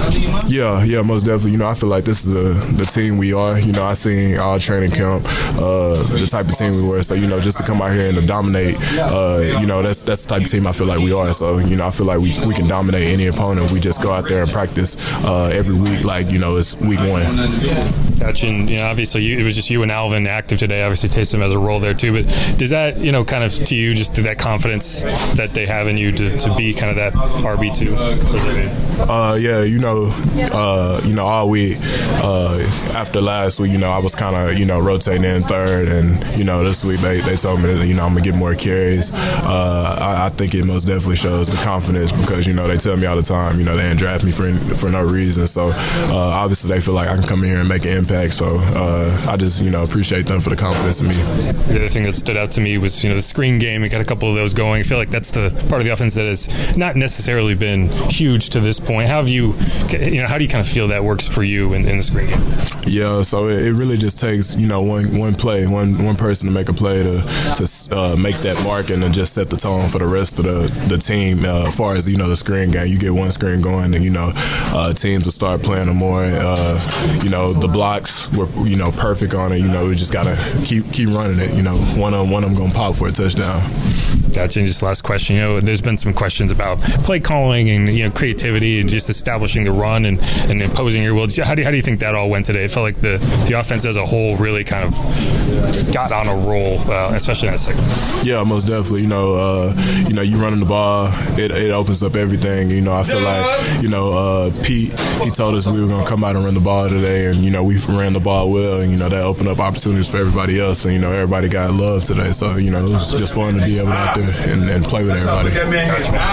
Yeah, 0.47 0.83
yeah, 0.85 1.02
most 1.02 1.26
definitely. 1.26 1.50
You 1.52 1.59
know, 1.59 1.68
I 1.68 1.75
feel 1.75 1.90
like 1.90 2.04
this 2.04 2.25
is 2.25 2.33
the, 2.33 2.83
the 2.83 2.87
team 2.87 3.18
we 3.18 3.35
are. 3.35 3.61
You 3.61 3.73
know, 3.73 3.85
I 3.85 3.92
seen 3.92 4.38
our 4.38 4.59
training 4.59 4.92
camp, 4.92 5.23
uh, 5.59 6.00
the 6.16 6.26
type 6.30 6.49
of 6.49 6.57
team 6.57 6.76
we 6.76 6.88
were. 6.88 7.02
So, 7.02 7.12
you 7.12 7.26
know, 7.26 7.40
just 7.40 7.59
to 7.59 7.62
come 7.62 7.83
out 7.83 7.92
here 7.92 8.07
and 8.07 8.16
to 8.16 8.26
dominate, 8.26 8.76
uh, 8.99 9.59
you 9.61 9.66
know, 9.66 9.83
that's 9.83 10.02
that's 10.02 10.25
the 10.25 10.28
type 10.30 10.45
of 10.45 10.50
team 10.50 10.66
I 10.66 10.77
feel 10.78 10.87
like 10.87 11.00
we 11.00 11.12
are. 11.12 11.32
So, 11.32 11.58
you 11.58 11.75
know, 11.75 11.88
I 11.88 11.90
feel 11.90 12.06
like 12.06 12.20
we, 12.20 12.38
we 12.47 12.54
can 12.54 12.68
dominate 12.68 13.08
any 13.08 13.26
opponent. 13.26 13.73
We 13.73 13.80
just 13.80 14.00
go 14.00 14.12
out 14.12 14.28
there 14.28 14.42
and 14.42 14.50
practice 14.50 14.97
uh, 15.25 15.50
every 15.52 15.75
week 15.75 16.04
like, 16.04 16.30
you 16.30 16.38
know, 16.38 16.56
it's 16.56 16.76
week 16.76 17.00
one. 17.00 17.25
Gotcha. 18.18 18.49
And, 18.49 18.70
you 18.70 18.78
know, 18.78 18.87
obviously 18.87 19.23
you, 19.23 19.38
it 19.38 19.44
was 19.44 19.56
just 19.56 19.70
you 19.70 19.82
and 19.82 19.90
Alvin 19.90 20.26
active 20.26 20.58
today. 20.58 20.82
Obviously 20.82 21.08
Taysom 21.08 21.40
has 21.40 21.54
a 21.54 21.58
role 21.58 21.80
there 21.80 21.94
too. 21.94 22.12
But 22.12 22.26
does 22.58 22.70
that, 22.70 22.99
you 22.99 23.11
know, 23.11 23.25
kind 23.25 23.42
of 23.42 23.52
to 23.52 23.76
you, 23.76 23.94
just 23.94 24.14
that 24.16 24.38
confidence 24.38 25.02
that 25.35 25.50
they 25.50 25.66
have 25.66 25.88
in 25.88 25.97
you 25.97 26.12
to, 26.12 26.38
to 26.38 26.54
be 26.54 26.73
kind 26.75 26.90
of 26.90 26.97
that 26.97 27.12
RB2? 27.12 29.08
Uh, 29.08 29.35
yeah, 29.35 29.62
you 29.62 29.78
know, 29.78 30.11
uh, 30.52 31.00
you 31.04 31.14
know, 31.14 31.26
all 31.26 31.49
week 31.49 31.76
uh, 32.23 32.58
after 32.94 33.20
last 33.20 33.58
week, 33.58 33.73
you 33.73 33.78
know, 33.78 33.90
I 33.90 33.99
was 33.99 34.14
kind 34.14 34.37
of, 34.37 34.58
you 34.58 34.64
know, 34.64 34.80
rotating 34.80 35.25
in 35.25 35.42
third. 35.42 35.88
And, 35.88 36.38
you 36.38 36.44
know, 36.44 36.62
this 36.62 36.85
week 36.85 37.00
they, 37.00 37.18
they 37.18 37.37
told 37.37 37.61
me 37.61 37.73
that, 37.73 37.87
you 37.87 37.94
know, 37.94 38.04
I'm 38.04 38.12
going 38.12 38.23
to 38.23 38.30
get 38.30 38.38
more 38.38 38.54
carries. 38.54 39.12
Uh, 39.12 39.97
I, 40.00 40.26
I, 40.26 40.28
think 40.28 40.54
it 40.54 40.64
most 40.68 40.84
definitely 40.84 41.16
shows 41.16 41.48
the 41.48 41.60
confidence 41.64 42.12
because, 42.12 42.46
you 42.46 42.54
know, 42.54 42.68
they 42.68 42.76
tell 42.76 42.96
me 42.96 43.06
all 43.06 43.16
the 43.16 43.22
time, 43.22 43.58
you 43.58 43.64
know, 43.64 43.75
they 43.75 43.82
didn't 43.82 43.98
draft 43.98 44.25
me 44.25 44.30
for, 44.30 44.52
for 44.76 44.90
no 44.90 45.02
reason. 45.02 45.46
So 45.46 45.70
uh, 45.72 46.38
obviously 46.42 46.68
they 46.68 46.80
feel 46.80 46.94
like 46.94 47.08
I 47.08 47.14
can 47.16 47.25
come 47.25 47.42
in 47.42 47.48
here 47.50 47.60
and 47.60 47.68
make 47.68 47.84
an 47.84 47.96
impact. 47.96 48.34
So 48.34 48.46
uh, 48.76 49.26
I 49.28 49.37
just, 49.37 49.62
you 49.62 49.70
know, 49.70 49.82
appreciate 49.82 50.26
them 50.26 50.40
for 50.40 50.50
the 50.50 50.56
confidence 50.56 51.00
in 51.00 51.08
me. 51.08 51.14
The 51.72 51.80
other 51.80 51.88
thing 51.88 52.04
that 52.04 52.14
stood 52.14 52.37
out 52.37 52.50
to 52.52 52.60
me 52.60 52.78
was, 52.78 53.02
you 53.02 53.10
know, 53.10 53.16
the 53.16 53.22
screen 53.22 53.58
game. 53.58 53.82
We 53.82 53.88
got 53.88 54.00
a 54.00 54.04
couple 54.04 54.28
of 54.28 54.34
those 54.34 54.54
going. 54.54 54.80
I 54.80 54.82
feel 54.84 54.98
like 54.98 55.10
that's 55.10 55.32
the 55.32 55.50
part 55.68 55.80
of 55.80 55.87
the 55.87 55.92
offense 55.92 56.14
that 56.14 56.26
has 56.26 56.76
not 56.76 56.96
necessarily 56.96 57.54
been 57.54 57.88
huge 58.10 58.50
to 58.50 58.60
this 58.60 58.78
point. 58.78 59.08
How 59.08 59.18
have 59.18 59.28
you, 59.28 59.54
you 59.90 60.20
know, 60.20 60.28
how 60.28 60.38
do 60.38 60.44
you 60.44 60.50
kind 60.50 60.60
of 60.60 60.68
feel 60.70 60.88
that 60.88 61.02
works 61.02 61.26
for 61.26 61.42
you 61.42 61.75
in, 61.75 61.87
in 61.88 61.96
the 61.96 62.02
screen 62.02 62.28
game? 62.28 62.40
Yeah, 62.87 63.22
so 63.22 63.46
it, 63.46 63.62
it 63.66 63.72
really 63.72 63.96
just 63.96 64.20
takes, 64.20 64.54
you 64.54 64.66
know, 64.66 64.82
one 64.82 65.18
one 65.18 65.34
play, 65.34 65.66
one 65.66 66.04
one 66.04 66.16
person 66.16 66.48
to 66.48 66.54
make 66.54 66.68
a 66.68 66.72
play 66.72 67.02
to 67.02 67.20
to 67.56 67.96
uh, 67.96 68.16
make 68.16 68.37
that 68.37 68.60
mark 68.64 68.90
and 68.90 69.02
then 69.02 69.12
just 69.12 69.34
set 69.34 69.50
the 69.50 69.56
tone 69.56 69.88
for 69.88 69.98
the 69.98 70.06
rest 70.06 70.38
of 70.38 70.44
the 70.44 70.48
the 70.88 70.99
team. 70.99 71.45
Uh, 71.45 71.67
as 71.67 71.76
far 71.76 71.95
as 71.95 72.09
you 72.09 72.17
know, 72.17 72.28
the 72.28 72.37
screen 72.37 72.71
game, 72.71 72.87
you 72.87 72.99
get 72.99 73.12
one 73.12 73.31
screen 73.33 73.61
going, 73.61 73.95
and 73.95 74.05
you 74.05 74.11
know, 74.11 74.33
uh, 74.35 74.93
teams 74.93 75.25
will 75.25 75.33
start 75.33 75.62
playing 75.62 75.87
them 75.87 75.97
more. 75.97 76.25
Uh, 76.25 76.78
you 77.23 77.31
know, 77.31 77.52
the 77.52 77.69
blocks 77.69 78.31
were 78.33 78.49
you 78.67 78.76
know 78.76 78.90
perfect 78.93 79.35
on 79.35 79.52
it. 79.52 79.59
You 79.59 79.69
know, 79.69 79.88
we 79.88 79.95
just 79.95 80.12
gotta 80.12 80.37
keep 80.64 80.93
keep 80.93 81.09
running 81.09 81.38
it. 81.40 81.55
You 81.55 81.62
know, 81.62 81.76
one 81.97 82.14
of 82.14 82.31
one 82.31 82.45
of 82.45 82.50
them 82.50 82.59
gonna 82.59 82.75
pop 82.75 82.97
for 82.97 83.09
a 83.09 83.12
touchdown. 83.12 83.61
Gotcha. 84.38 84.61
And 84.61 84.68
just 84.68 84.85
last 84.85 85.02
question. 85.02 85.35
You 85.35 85.42
know, 85.42 85.61
there's 85.61 85.80
been 85.80 85.97
some 85.97 86.12
questions 86.12 86.52
about 86.52 86.78
play 86.78 87.18
calling 87.18 87.71
and 87.71 87.88
you 87.88 88.04
know 88.04 88.11
creativity 88.12 88.78
and 88.78 88.88
just 88.88 89.11
establishing 89.11 89.64
the 89.64 89.73
run 89.73 90.04
and, 90.04 90.21
and 90.49 90.62
imposing 90.62 91.02
your 91.02 91.14
will. 91.14 91.26
How 91.42 91.57
do, 91.57 91.64
how 91.64 91.73
do 91.73 91.76
you 91.76 91.83
think 91.83 91.99
that 92.00 92.14
all 92.14 92.30
went 92.30 92.47
today? 92.47 92.62
It 92.62 92.71
felt 92.71 92.85
like 92.85 93.00
the, 93.00 93.18
the 93.49 93.59
offense 93.59 93.85
as 93.85 93.97
a 93.97 94.07
whole 94.07 94.37
really 94.37 94.62
kind 94.62 94.85
of 94.85 94.92
got 95.92 96.12
on 96.12 96.28
a 96.28 96.37
roll, 96.47 96.78
uh, 96.88 97.11
especially 97.14 97.49
in 97.49 97.54
the 97.54 97.59
second. 97.59 98.28
Yeah, 98.28 98.45
most 98.45 98.68
definitely. 98.68 99.02
You 99.02 99.09
know, 99.09 99.35
uh, 99.35 99.75
you 100.07 100.14
know, 100.14 100.23
you 100.23 100.37
running 100.37 100.61
the 100.61 100.66
ball, 100.66 101.09
it, 101.37 101.50
it 101.50 101.73
opens 101.73 102.04
up 102.04 102.14
everything. 102.14 102.71
You 102.71 102.80
know, 102.80 102.95
I 102.95 103.02
feel 103.02 103.21
like 103.21 103.83
you 103.83 103.88
know 103.88 104.12
uh, 104.12 104.50
Pete. 104.64 104.95
He 105.25 105.30
told 105.30 105.57
us 105.57 105.66
we 105.66 105.83
were 105.83 105.88
going 105.88 106.04
to 106.04 106.09
come 106.09 106.23
out 106.23 106.37
and 106.37 106.45
run 106.45 106.54
the 106.54 106.61
ball 106.61 106.88
today, 106.88 107.26
and 107.26 107.38
you 107.38 107.50
know 107.50 107.64
we 107.64 107.76
ran 107.88 108.12
the 108.12 108.21
ball 108.21 108.52
well, 108.52 108.83
and 108.83 108.92
you 108.92 108.99
know 108.99 109.09
that 109.09 109.25
opened 109.25 109.49
up 109.49 109.59
opportunities 109.59 110.09
for 110.09 110.18
everybody 110.18 110.61
else, 110.61 110.85
and 110.85 110.95
you 110.95 111.00
know 111.00 111.11
everybody 111.11 111.49
got 111.49 111.73
love 111.73 112.04
today. 112.04 112.30
So 112.30 112.57
you 112.57 112.71
know 112.71 112.78
it 112.78 112.92
was 112.92 113.11
just 113.18 113.35
fun 113.35 113.54
to 113.54 113.64
be 113.64 113.80
able 113.80 113.90
to 113.90 113.99
out 113.99 114.14
there 114.14 114.27
and, 114.37 114.62
and 114.68 114.85
play 114.85 115.04
with 115.04 115.12
everybody. 115.12 115.49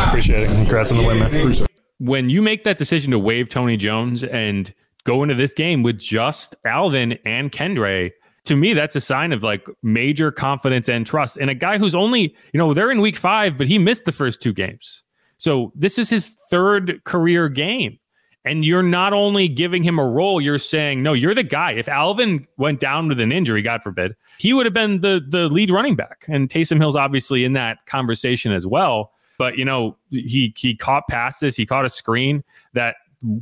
Appreciate 0.10 0.44
it. 0.44 0.50
Congrats 0.56 0.92
on 0.92 0.98
the 0.98 1.04
win, 1.04 1.20
man. 1.20 1.28
Appreciate 1.28 1.66
it. 1.66 1.82
When 2.00 2.30
you 2.30 2.42
make 2.42 2.64
that 2.66 2.78
decision 2.78 3.12
to 3.12 3.20
waive 3.20 3.50
Tony 3.50 3.78
Jones 3.78 4.24
and 4.24 4.74
go 5.06 5.24
into 5.24 5.36
this 5.36 5.54
game 5.54 5.84
with 5.84 5.98
just 5.98 6.56
Alvin 6.66 7.18
and 7.26 7.52
Kendre, 7.52 8.12
to 8.46 8.56
me, 8.56 8.74
that's 8.74 8.96
a 8.96 9.02
sign 9.02 9.34
of 9.34 9.44
like 9.44 9.68
major 9.82 10.32
confidence 10.32 10.88
and 10.90 11.06
trust. 11.06 11.38
And 11.38 11.50
a 11.50 11.56
guy 11.56 11.78
who's 11.78 11.96
only, 11.96 12.36
you 12.54 12.58
know, 12.58 12.74
they're 12.74 12.92
in 12.92 13.02
week 13.02 13.18
five, 13.18 13.58
but 13.58 13.68
he 13.68 13.78
missed 13.78 14.06
the 14.06 14.12
first 14.12 14.42
two 14.42 14.54
games. 14.54 15.04
So 15.38 15.72
this 15.76 15.98
is 15.98 16.10
his 16.10 16.36
third 16.50 17.02
career 17.06 17.50
game. 17.50 17.98
And 18.46 18.64
you're 18.64 18.84
not 18.84 19.12
only 19.12 19.48
giving 19.48 19.84
him 19.84 19.98
a 19.98 20.08
role, 20.08 20.40
you're 20.40 20.60
saying, 20.60 21.02
no, 21.02 21.14
you're 21.14 21.34
the 21.34 21.44
guy. 21.44 21.72
If 21.72 21.90
Alvin 21.90 22.48
went 22.58 22.80
down 22.80 23.08
with 23.08 23.20
an 23.20 23.32
injury, 23.32 23.64
God 23.64 23.82
forbid, 23.82 24.16
he 24.38 24.54
would 24.54 24.68
have 24.68 24.74
been 24.74 25.02
the 25.02 25.26
the 25.28 25.50
lead 25.50 25.72
running 25.72 25.96
back. 25.96 26.26
And 26.30 26.48
Taysom 26.48 26.78
Hill's 26.78 26.96
obviously 26.96 27.44
in 27.44 27.54
that 27.54 27.86
conversation 27.88 28.52
as 28.52 28.68
well. 28.68 29.12
But 29.40 29.58
you 29.58 29.66
know, 29.66 29.98
he 30.12 30.54
he 30.56 30.76
caught 30.76 31.08
passes, 31.10 31.56
he 31.56 31.66
caught 31.66 31.86
a 31.86 31.90
screen 31.90 32.44
that 32.74 32.96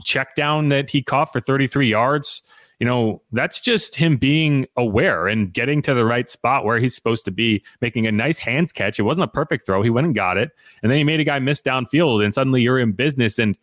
check 0.03 0.36
down 0.36 0.69
that 0.69 0.89
he 0.89 1.01
caught 1.01 1.33
for 1.33 1.41
33 1.41 1.89
yards. 1.89 2.41
You 2.79 2.88
know, 2.88 3.22
that's 3.31 3.60
just 3.60 3.95
him 3.95 4.17
being 4.17 4.65
aware 4.75 5.27
and 5.27 5.53
getting 5.53 5.81
to 5.83 5.93
the 5.93 6.05
right 6.05 6.27
spot 6.27 6.65
where 6.65 6.79
he's 6.79 6.95
supposed 6.95 7.24
to 7.25 7.31
be, 7.31 7.63
making 7.81 8.07
a 8.07 8.12
nice 8.12 8.39
hands 8.39 8.74
catch. 8.74 9.00
It 9.00 9.03
wasn't 9.03 9.25
a 9.25 9.27
perfect 9.29 9.65
throw. 9.65 9.83
He 9.83 9.89
went 9.89 10.05
and 10.05 10.15
got 10.15 10.38
it. 10.38 10.51
And 10.81 10.91
then 10.91 10.98
he 10.98 11.03
made 11.03 11.19
a 11.19 11.24
guy 11.24 11.39
miss 11.39 11.62
downfield, 11.62 12.24
and 12.24 12.33
suddenly 12.33 12.62
you're 12.62 12.79
in 12.79 12.91
business. 12.91 13.39
And 13.39 13.57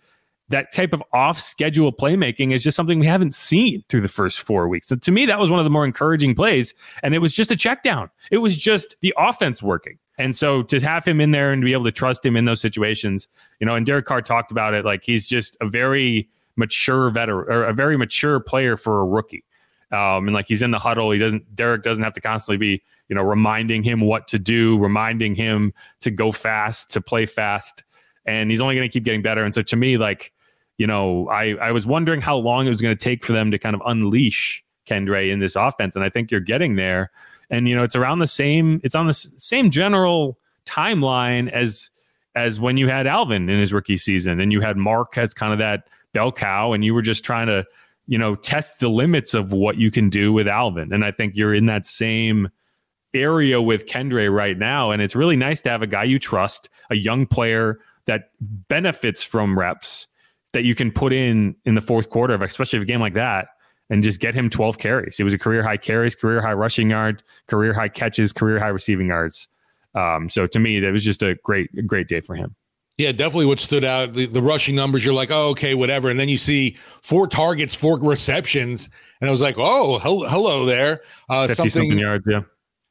that 0.50 0.72
type 0.72 0.92
of 0.92 1.02
off 1.12 1.40
schedule 1.40 1.92
playmaking 1.92 2.52
is 2.52 2.62
just 2.62 2.76
something 2.76 2.98
we 2.98 3.06
haven't 3.06 3.34
seen 3.34 3.82
through 3.88 4.00
the 4.00 4.08
first 4.08 4.40
four 4.40 4.68
weeks. 4.68 4.88
So 4.88 4.96
to 4.96 5.10
me, 5.12 5.24
that 5.26 5.38
was 5.38 5.48
one 5.48 5.60
of 5.60 5.64
the 5.64 5.70
more 5.70 5.84
encouraging 5.84 6.34
plays. 6.34 6.74
And 7.02 7.14
it 7.14 7.18
was 7.18 7.32
just 7.32 7.50
a 7.50 7.56
check 7.56 7.82
down. 7.82 8.10
It 8.30 8.38
was 8.38 8.58
just 8.58 8.96
the 9.00 9.14
offense 9.16 9.62
working. 9.62 9.98
And 10.18 10.36
so 10.36 10.62
to 10.64 10.80
have 10.80 11.04
him 11.04 11.20
in 11.20 11.30
there 11.30 11.52
and 11.52 11.62
to 11.62 11.64
be 11.64 11.72
able 11.72 11.84
to 11.84 11.92
trust 11.92 12.26
him 12.26 12.36
in 12.36 12.44
those 12.44 12.60
situations, 12.60 13.28
you 13.60 13.66
know, 13.66 13.74
and 13.74 13.86
Derek 13.86 14.06
Carr 14.06 14.22
talked 14.22 14.50
about 14.50 14.74
it, 14.74 14.84
like 14.84 15.02
he's 15.02 15.26
just 15.26 15.56
a 15.60 15.66
very 15.66 16.28
mature 16.56 17.08
veteran 17.10 17.50
or 17.50 17.64
a 17.64 17.72
very 17.72 17.96
mature 17.96 18.40
player 18.40 18.76
for 18.76 19.00
a 19.00 19.06
rookie. 19.06 19.44
Um, 19.92 20.26
and 20.26 20.34
like 20.34 20.46
he's 20.46 20.62
in 20.62 20.72
the 20.72 20.78
huddle. 20.78 21.10
He 21.10 21.18
doesn't, 21.18 21.54
Derek 21.54 21.82
doesn't 21.82 22.02
have 22.02 22.12
to 22.14 22.20
constantly 22.20 22.58
be, 22.58 22.82
you 23.08 23.14
know, 23.14 23.22
reminding 23.22 23.82
him 23.82 24.00
what 24.00 24.28
to 24.28 24.38
do, 24.38 24.78
reminding 24.78 25.36
him 25.36 25.72
to 26.00 26.10
go 26.10 26.32
fast, 26.32 26.90
to 26.92 27.00
play 27.00 27.24
fast. 27.24 27.82
And 28.26 28.50
he's 28.50 28.60
only 28.60 28.74
going 28.74 28.88
to 28.88 28.92
keep 28.92 29.04
getting 29.04 29.22
better. 29.22 29.42
And 29.42 29.54
so 29.54 29.62
to 29.62 29.76
me, 29.76 29.96
like, 29.96 30.32
you 30.80 30.86
know, 30.86 31.28
I, 31.28 31.56
I 31.60 31.72
was 31.72 31.86
wondering 31.86 32.22
how 32.22 32.38
long 32.38 32.66
it 32.66 32.70
was 32.70 32.80
going 32.80 32.96
to 32.96 33.04
take 33.04 33.22
for 33.22 33.34
them 33.34 33.50
to 33.50 33.58
kind 33.58 33.76
of 33.76 33.82
unleash 33.84 34.64
Kendre 34.86 35.30
in 35.30 35.38
this 35.38 35.54
offense. 35.54 35.94
And 35.94 36.02
I 36.02 36.08
think 36.08 36.30
you're 36.30 36.40
getting 36.40 36.76
there. 36.76 37.10
And, 37.50 37.68
you 37.68 37.76
know, 37.76 37.82
it's 37.82 37.94
around 37.94 38.20
the 38.20 38.26
same, 38.26 38.80
it's 38.82 38.94
on 38.94 39.06
the 39.06 39.12
same 39.12 39.68
general 39.68 40.38
timeline 40.64 41.50
as, 41.50 41.90
as 42.34 42.60
when 42.60 42.78
you 42.78 42.88
had 42.88 43.06
Alvin 43.06 43.50
in 43.50 43.60
his 43.60 43.74
rookie 43.74 43.98
season 43.98 44.40
and 44.40 44.54
you 44.54 44.62
had 44.62 44.78
Mark 44.78 45.18
as 45.18 45.34
kind 45.34 45.52
of 45.52 45.58
that 45.58 45.86
bell 46.14 46.32
cow 46.32 46.72
and 46.72 46.82
you 46.82 46.94
were 46.94 47.02
just 47.02 47.24
trying 47.24 47.48
to, 47.48 47.66
you 48.06 48.16
know, 48.16 48.34
test 48.34 48.80
the 48.80 48.88
limits 48.88 49.34
of 49.34 49.52
what 49.52 49.76
you 49.76 49.90
can 49.90 50.08
do 50.08 50.32
with 50.32 50.48
Alvin. 50.48 50.94
And 50.94 51.04
I 51.04 51.10
think 51.10 51.36
you're 51.36 51.54
in 51.54 51.66
that 51.66 51.84
same 51.84 52.48
area 53.12 53.60
with 53.60 53.84
Kendre 53.84 54.34
right 54.34 54.56
now. 54.56 54.92
And 54.92 55.02
it's 55.02 55.14
really 55.14 55.36
nice 55.36 55.60
to 55.60 55.68
have 55.68 55.82
a 55.82 55.86
guy 55.86 56.04
you 56.04 56.18
trust, 56.18 56.70
a 56.88 56.96
young 56.96 57.26
player 57.26 57.80
that 58.06 58.30
benefits 58.40 59.22
from 59.22 59.58
reps 59.58 60.06
that 60.52 60.64
you 60.64 60.74
can 60.74 60.90
put 60.90 61.12
in 61.12 61.54
in 61.64 61.74
the 61.74 61.80
fourth 61.80 62.10
quarter 62.10 62.34
of 62.34 62.42
especially 62.42 62.80
a 62.80 62.84
game 62.84 63.00
like 63.00 63.14
that 63.14 63.48
and 63.90 64.02
just 64.02 64.20
get 64.20 64.34
him 64.34 64.48
12 64.48 64.78
carries. 64.78 65.18
It 65.18 65.24
was 65.24 65.34
a 65.34 65.38
career 65.38 65.62
high 65.62 65.76
carries, 65.76 66.14
career 66.14 66.40
high 66.40 66.54
rushing 66.54 66.90
yard, 66.90 67.22
career 67.48 67.72
high 67.74 67.88
catches, 67.88 68.32
career 68.32 68.58
high 68.58 68.68
receiving 68.68 69.08
yards. 69.08 69.48
Um, 69.94 70.28
so 70.28 70.46
to 70.46 70.58
me, 70.58 70.78
that 70.80 70.92
was 70.92 71.04
just 71.04 71.22
a 71.22 71.34
great, 71.42 71.68
great 71.86 72.06
day 72.06 72.20
for 72.20 72.36
him. 72.36 72.54
Yeah, 72.96 73.12
definitely 73.12 73.46
what 73.46 73.58
stood 73.58 73.82
out. 73.82 74.12
The, 74.12 74.26
the 74.26 74.42
rushing 74.42 74.76
numbers, 74.76 75.04
you're 75.04 75.14
like, 75.14 75.30
oh, 75.30 75.48
okay, 75.50 75.74
whatever. 75.74 76.10
And 76.10 76.20
then 76.20 76.28
you 76.28 76.36
see 76.36 76.76
four 77.02 77.26
targets, 77.26 77.74
four 77.74 77.98
receptions. 77.98 78.88
And 79.20 79.28
I 79.28 79.32
was 79.32 79.40
like, 79.40 79.56
oh, 79.58 79.98
hello, 79.98 80.28
hello 80.28 80.64
there. 80.66 81.00
Uh, 81.28 81.48
something, 81.48 81.70
something 81.70 81.98
yards, 81.98 82.26
yeah. 82.28 82.42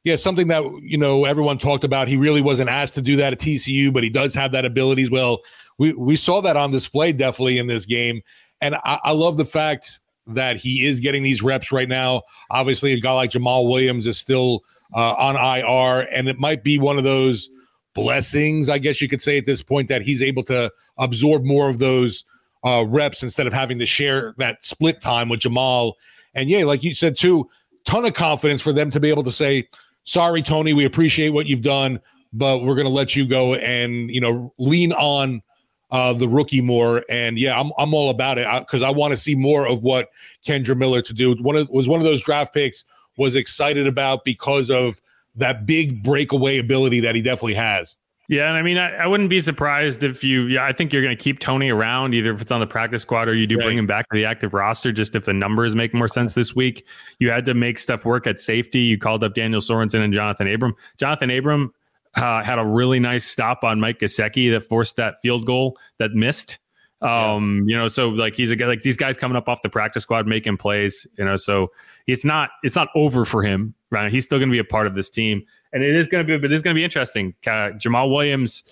Yeah, 0.02 0.16
something 0.16 0.48
that, 0.48 0.64
you 0.82 0.98
know, 0.98 1.26
everyone 1.26 1.58
talked 1.58 1.84
about. 1.84 2.08
He 2.08 2.16
really 2.16 2.40
wasn't 2.40 2.70
asked 2.70 2.94
to 2.94 3.02
do 3.02 3.16
that 3.16 3.32
at 3.32 3.38
TCU, 3.38 3.92
but 3.92 4.02
he 4.02 4.10
does 4.10 4.34
have 4.34 4.52
that 4.52 4.64
ability 4.64 5.02
as 5.02 5.10
well 5.10 5.40
we 5.80 5.94
we 5.94 6.14
saw 6.14 6.42
that 6.42 6.58
on 6.58 6.70
display 6.70 7.10
definitely 7.12 7.56
in 7.56 7.66
this 7.66 7.86
game, 7.86 8.20
and 8.60 8.74
I, 8.76 9.00
I 9.02 9.12
love 9.12 9.38
the 9.38 9.46
fact 9.46 9.98
that 10.26 10.58
he 10.58 10.84
is 10.84 11.00
getting 11.00 11.22
these 11.22 11.42
reps 11.42 11.72
right 11.72 11.88
now. 11.88 12.22
Obviously, 12.50 12.92
a 12.92 13.00
guy 13.00 13.12
like 13.12 13.30
Jamaal 13.30 13.68
Williams 13.68 14.06
is 14.06 14.18
still 14.18 14.60
uh, 14.94 15.14
on 15.14 15.36
IR, 15.36 16.06
and 16.12 16.28
it 16.28 16.38
might 16.38 16.62
be 16.62 16.78
one 16.78 16.98
of 16.98 17.04
those 17.04 17.48
blessings, 17.94 18.68
I 18.68 18.76
guess 18.76 19.00
you 19.00 19.08
could 19.08 19.22
say 19.22 19.38
at 19.38 19.46
this 19.46 19.62
point, 19.62 19.88
that 19.88 20.02
he's 20.02 20.20
able 20.20 20.44
to 20.44 20.70
absorb 20.98 21.44
more 21.44 21.70
of 21.70 21.78
those 21.78 22.24
uh, 22.62 22.84
reps 22.86 23.22
instead 23.22 23.46
of 23.46 23.54
having 23.54 23.78
to 23.78 23.86
share 23.86 24.34
that 24.36 24.62
split 24.64 25.00
time 25.00 25.30
with 25.30 25.40
Jamaal. 25.40 25.94
And 26.34 26.50
yeah, 26.50 26.64
like 26.64 26.84
you 26.84 26.94
said 26.94 27.16
too, 27.16 27.48
ton 27.86 28.04
of 28.04 28.12
confidence 28.12 28.60
for 28.60 28.74
them 28.74 28.90
to 28.90 29.00
be 29.00 29.08
able 29.08 29.24
to 29.24 29.32
say, 29.32 29.66
"Sorry, 30.04 30.42
Tony, 30.42 30.74
we 30.74 30.84
appreciate 30.84 31.30
what 31.30 31.46
you've 31.46 31.62
done, 31.62 32.00
but 32.34 32.64
we're 32.64 32.74
going 32.74 32.86
to 32.86 32.92
let 32.92 33.16
you 33.16 33.26
go," 33.26 33.54
and 33.54 34.10
you 34.10 34.20
know, 34.20 34.52
lean 34.58 34.92
on 34.92 35.40
uh, 35.90 36.12
the 36.12 36.28
rookie 36.28 36.60
more. 36.60 37.04
And 37.08 37.38
yeah, 37.38 37.58
I'm 37.58 37.72
I'm 37.78 37.94
all 37.94 38.10
about 38.10 38.38
it 38.38 38.46
because 38.60 38.82
I, 38.82 38.88
I 38.88 38.90
want 38.90 39.12
to 39.12 39.18
see 39.18 39.34
more 39.34 39.66
of 39.66 39.84
what 39.84 40.10
Kendre 40.46 40.76
Miller 40.76 41.02
to 41.02 41.12
do. 41.12 41.34
One 41.36 41.56
of 41.56 41.68
was 41.70 41.88
one 41.88 42.00
of 42.00 42.04
those 42.04 42.22
draft 42.22 42.54
picks 42.54 42.84
was 43.16 43.34
excited 43.34 43.86
about 43.86 44.24
because 44.24 44.70
of 44.70 45.00
that 45.36 45.66
big 45.66 46.02
breakaway 46.02 46.58
ability 46.58 47.00
that 47.00 47.14
he 47.14 47.22
definitely 47.22 47.54
has. 47.54 47.96
Yeah, 48.30 48.46
and 48.46 48.56
I 48.56 48.62
mean, 48.62 48.78
I, 48.78 48.94
I 48.94 49.06
wouldn't 49.08 49.28
be 49.28 49.40
surprised 49.40 50.04
if 50.04 50.22
you. 50.22 50.42
Yeah, 50.42 50.64
I 50.64 50.72
think 50.72 50.92
you're 50.92 51.02
going 51.02 51.16
to 51.16 51.20
keep 51.20 51.40
Tony 51.40 51.68
around, 51.68 52.14
either 52.14 52.32
if 52.32 52.40
it's 52.40 52.52
on 52.52 52.60
the 52.60 52.66
practice 52.66 53.02
squad 53.02 53.26
or 53.26 53.34
you 53.34 53.44
do 53.44 53.56
right. 53.56 53.64
bring 53.64 53.76
him 53.76 53.88
back 53.88 54.08
to 54.08 54.16
the 54.16 54.24
active 54.24 54.54
roster. 54.54 54.92
Just 54.92 55.16
if 55.16 55.24
the 55.24 55.32
numbers 55.32 55.74
make 55.74 55.92
more 55.92 56.06
sense 56.06 56.34
this 56.34 56.54
week, 56.54 56.86
you 57.18 57.28
had 57.28 57.44
to 57.46 57.54
make 57.54 57.76
stuff 57.76 58.04
work 58.04 58.28
at 58.28 58.40
safety. 58.40 58.82
You 58.82 58.98
called 58.98 59.24
up 59.24 59.34
Daniel 59.34 59.60
Sorensen 59.60 60.00
and 60.04 60.14
Johnathan 60.14 60.54
Abram. 60.54 60.76
Johnathan 60.96 61.36
Abram 61.36 61.74
uh, 62.14 62.42
had 62.42 62.58
a 62.58 62.64
really 62.64 63.00
nice 63.00 63.24
stop 63.24 63.64
on 63.64 63.80
Mike 63.80 64.00
Gesicki 64.00 64.50
that 64.52 64.62
forced 64.62 64.96
that 64.96 65.20
field 65.22 65.46
goal 65.46 65.76
that 65.98 66.12
missed. 66.12 66.58
Um, 67.02 67.64
yeah. 67.66 67.72
you 67.72 67.80
know, 67.80 67.88
so 67.88 68.10
like 68.10 68.34
he's 68.34 68.50
a 68.50 68.56
guy 68.56 68.66
like 68.66 68.82
these 68.82 68.96
guys 68.96 69.16
coming 69.16 69.36
up 69.36 69.48
off 69.48 69.62
the 69.62 69.70
practice 69.70 70.02
squad 70.02 70.26
making 70.26 70.58
plays, 70.58 71.06
you 71.16 71.24
know, 71.24 71.36
so 71.36 71.68
it's 72.06 72.24
not 72.26 72.50
it's 72.62 72.76
not 72.76 72.88
over 72.94 73.24
for 73.24 73.42
him, 73.42 73.74
right? 73.90 74.12
He's 74.12 74.26
still 74.26 74.38
going 74.38 74.50
to 74.50 74.52
be 74.52 74.58
a 74.58 74.64
part 74.64 74.86
of 74.86 74.94
this 74.94 75.08
team, 75.08 75.42
and 75.72 75.82
it 75.82 75.96
is 75.96 76.08
going 76.08 76.26
to 76.26 76.30
be, 76.30 76.38
but 76.38 76.52
it's 76.52 76.62
going 76.62 76.74
to 76.74 76.78
be 76.78 76.84
interesting. 76.84 77.34
Uh, 77.46 77.72
Jamaal 77.78 78.10
Williams, 78.10 78.64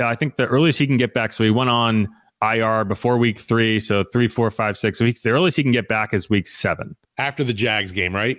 uh, 0.00 0.06
I 0.06 0.16
think 0.16 0.36
the 0.36 0.46
earliest 0.46 0.80
he 0.80 0.88
can 0.88 0.96
get 0.96 1.14
back, 1.14 1.32
so 1.32 1.44
he 1.44 1.50
went 1.50 1.70
on 1.70 2.08
IR 2.42 2.84
before 2.84 3.16
week 3.16 3.38
three, 3.38 3.78
so 3.78 4.02
three, 4.12 4.26
four, 4.26 4.50
five, 4.50 4.76
six 4.76 5.00
weeks. 5.00 5.22
The 5.22 5.30
earliest 5.30 5.56
he 5.56 5.62
can 5.62 5.72
get 5.72 5.86
back 5.86 6.12
is 6.12 6.28
week 6.28 6.48
seven 6.48 6.96
after 7.16 7.44
the 7.44 7.52
Jags 7.52 7.92
game, 7.92 8.12
right? 8.12 8.38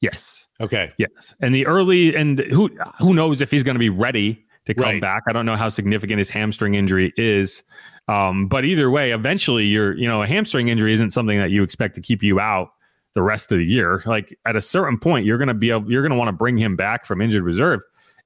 Yes. 0.00 0.48
Okay. 0.60 0.92
Yes, 0.98 1.34
and 1.40 1.54
the 1.54 1.66
early 1.66 2.14
and 2.14 2.38
who 2.40 2.70
who 2.98 3.14
knows 3.14 3.40
if 3.40 3.50
he's 3.50 3.62
going 3.62 3.74
to 3.74 3.80
be 3.80 3.90
ready 3.90 4.44
to 4.66 4.74
come 4.74 4.84
right. 4.84 5.00
back. 5.00 5.22
I 5.28 5.32
don't 5.32 5.46
know 5.46 5.56
how 5.56 5.68
significant 5.68 6.18
his 6.18 6.28
hamstring 6.28 6.74
injury 6.74 7.12
is. 7.16 7.62
Um, 8.08 8.48
but 8.48 8.64
either 8.64 8.90
way, 8.90 9.12
eventually 9.12 9.64
you're, 9.64 9.96
you 9.96 10.06
know, 10.06 10.22
a 10.22 10.26
hamstring 10.26 10.68
injury 10.68 10.92
isn't 10.92 11.10
something 11.10 11.38
that 11.38 11.50
you 11.50 11.62
expect 11.62 11.94
to 11.94 12.00
keep 12.00 12.22
you 12.22 12.38
out 12.40 12.70
the 13.14 13.22
rest 13.22 13.52
of 13.52 13.58
the 13.58 13.64
year. 13.64 14.02
Like 14.06 14.36
at 14.44 14.56
a 14.56 14.60
certain 14.60 14.98
point, 14.98 15.24
you're 15.24 15.38
going 15.38 15.48
to 15.48 15.54
be 15.54 15.70
able, 15.70 15.90
you're 15.90 16.02
going 16.02 16.12
to 16.12 16.18
want 16.18 16.28
to 16.28 16.32
bring 16.32 16.58
him 16.58 16.76
back 16.76 17.06
from 17.06 17.20
injured 17.20 17.44
reserve. 17.44 17.80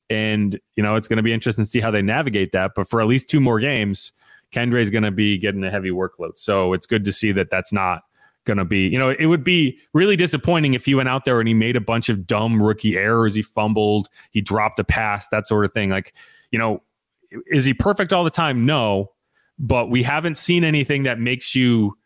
And, 0.09 0.59
you 0.77 0.83
know, 0.83 0.97
it's 0.97 1.09
going 1.09 1.19
to 1.19 1.23
be 1.23 1.33
interesting 1.33 1.65
to 1.65 1.71
see 1.71 1.81
how 1.81 1.91
they 1.91 2.03
navigate 2.03 2.53
that. 2.53 2.73
But 2.75 2.89
for 2.89 3.01
at 3.01 3.07
least 3.07 3.29
two 3.29 3.41
more 3.41 3.61
games, 3.61 4.13
Kendre 4.51 4.81
is 4.81 4.91
going 4.91 5.05
to 5.05 5.13
be 5.13 5.39
getting 5.39 5.63
a 5.63 5.71
heavy 5.71 5.91
workload. 5.91 6.37
So 6.37 6.73
it's 6.73 6.87
good 6.87 7.05
to 7.05 7.13
see 7.13 7.33
that 7.33 7.51
that's 7.51 7.73
not 7.73 8.03
going 8.47 8.57
to 8.57 8.65
be, 8.65 8.89
you 8.89 8.99
know, 8.99 9.11
it 9.11 9.27
would 9.27 9.45
be 9.45 9.79
really 9.93 10.17
disappointing 10.17 10.75
if 10.75 10.87
he 10.87 10.95
went 10.95 11.09
out 11.09 11.25
there 11.25 11.39
and 11.41 11.49
he 11.49 11.55
made 11.55 11.77
a 11.77 11.81
bunch 11.81 12.09
of 12.09 12.27
dumb 12.27 12.63
rookie 12.63 12.97
errors. 12.97 13.35
He 13.35 13.43
fumbled, 13.43 14.09
he 14.31 14.41
dropped 14.41 14.79
a 14.79 14.85
pass, 14.85 15.29
that 15.29 15.47
sort 15.47 15.65
of 15.65 15.73
thing. 15.73 15.91
Like, 15.91 16.15
you 16.51 16.59
know, 16.59 16.83
is 17.51 17.65
he 17.65 17.75
perfect 17.75 18.13
all 18.13 18.25
the 18.25 18.31
time? 18.31 18.67
No 18.67 19.11
but 19.61 19.91
we 19.91 20.03
haven't 20.03 20.37
seen 20.37 20.65
anything 20.65 21.03
that 21.05 21.21
makes 21.21 21.55
you 21.55 21.97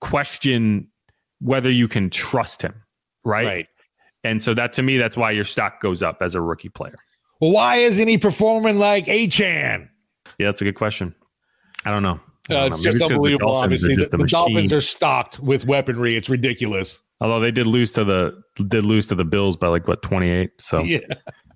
question 0.00 0.88
whether 1.40 1.70
you 1.70 1.86
can 1.86 2.10
trust 2.10 2.60
him, 2.60 2.74
right? 3.24 3.46
Right. 3.46 3.66
And 4.24 4.42
so 4.42 4.54
that 4.54 4.72
to 4.74 4.82
me, 4.82 4.98
that's 4.98 5.16
why 5.16 5.30
your 5.30 5.44
stock 5.44 5.80
goes 5.80 6.02
up 6.02 6.18
as 6.20 6.34
a 6.34 6.40
rookie 6.40 6.68
player. 6.68 6.98
Well, 7.40 7.52
why 7.52 7.76
isn't 7.76 8.08
he 8.08 8.18
performing 8.18 8.78
like 8.78 9.06
Achane? 9.06 9.88
Yeah, 10.38 10.46
that's 10.46 10.60
a 10.60 10.64
good 10.64 10.74
question. 10.74 11.14
I 11.84 11.90
don't 11.90 12.02
know. 12.02 12.18
Uh, 12.50 12.68
it's 12.70 12.80
just 12.80 13.02
unbelievable. 13.02 13.48
The 13.48 13.54
Obviously, 13.54 13.96
the, 13.96 14.08
the 14.16 14.26
Dolphins 14.26 14.72
are 14.72 14.80
stocked 14.80 15.40
with 15.40 15.66
weaponry. 15.66 16.16
It's 16.16 16.28
ridiculous. 16.28 17.02
Although 17.20 17.40
they 17.40 17.50
did 17.50 17.66
lose 17.66 17.92
to 17.94 18.04
the 18.04 18.42
did 18.68 18.84
lose 18.84 19.06
to 19.08 19.14
the 19.14 19.24
Bills 19.24 19.56
by 19.56 19.68
like 19.68 19.88
what 19.88 20.02
twenty 20.02 20.30
eight. 20.30 20.50
So 20.58 20.80
yeah, 20.80 21.00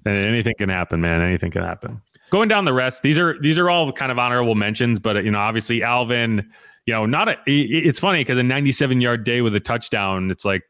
anything 0.07 0.55
can 0.59 0.68
happen, 0.68 1.00
man. 1.00 1.20
Anything 1.20 1.50
can 1.50 1.62
happen 1.62 2.00
going 2.31 2.48
down 2.48 2.64
the 2.64 2.72
rest, 2.72 3.03
these 3.03 3.18
are 3.18 3.38
these 3.40 3.59
are 3.59 3.68
all 3.68 3.92
kind 3.92 4.11
of 4.11 4.18
honorable 4.18 4.55
mentions, 4.55 4.98
but 4.98 5.22
you 5.24 5.31
know, 5.31 5.38
obviously 5.38 5.83
Alvin, 5.83 6.50
you 6.87 6.94
know, 6.94 7.05
not 7.05 7.29
a. 7.29 7.37
It's 7.46 8.00
funny 8.00 8.20
because 8.20 8.38
a 8.38 8.42
97 8.42 9.00
yard 9.00 9.24
day 9.24 9.42
with 9.42 9.55
a 9.55 9.61
touchdown, 9.61 10.31
it's 10.31 10.44
like, 10.44 10.62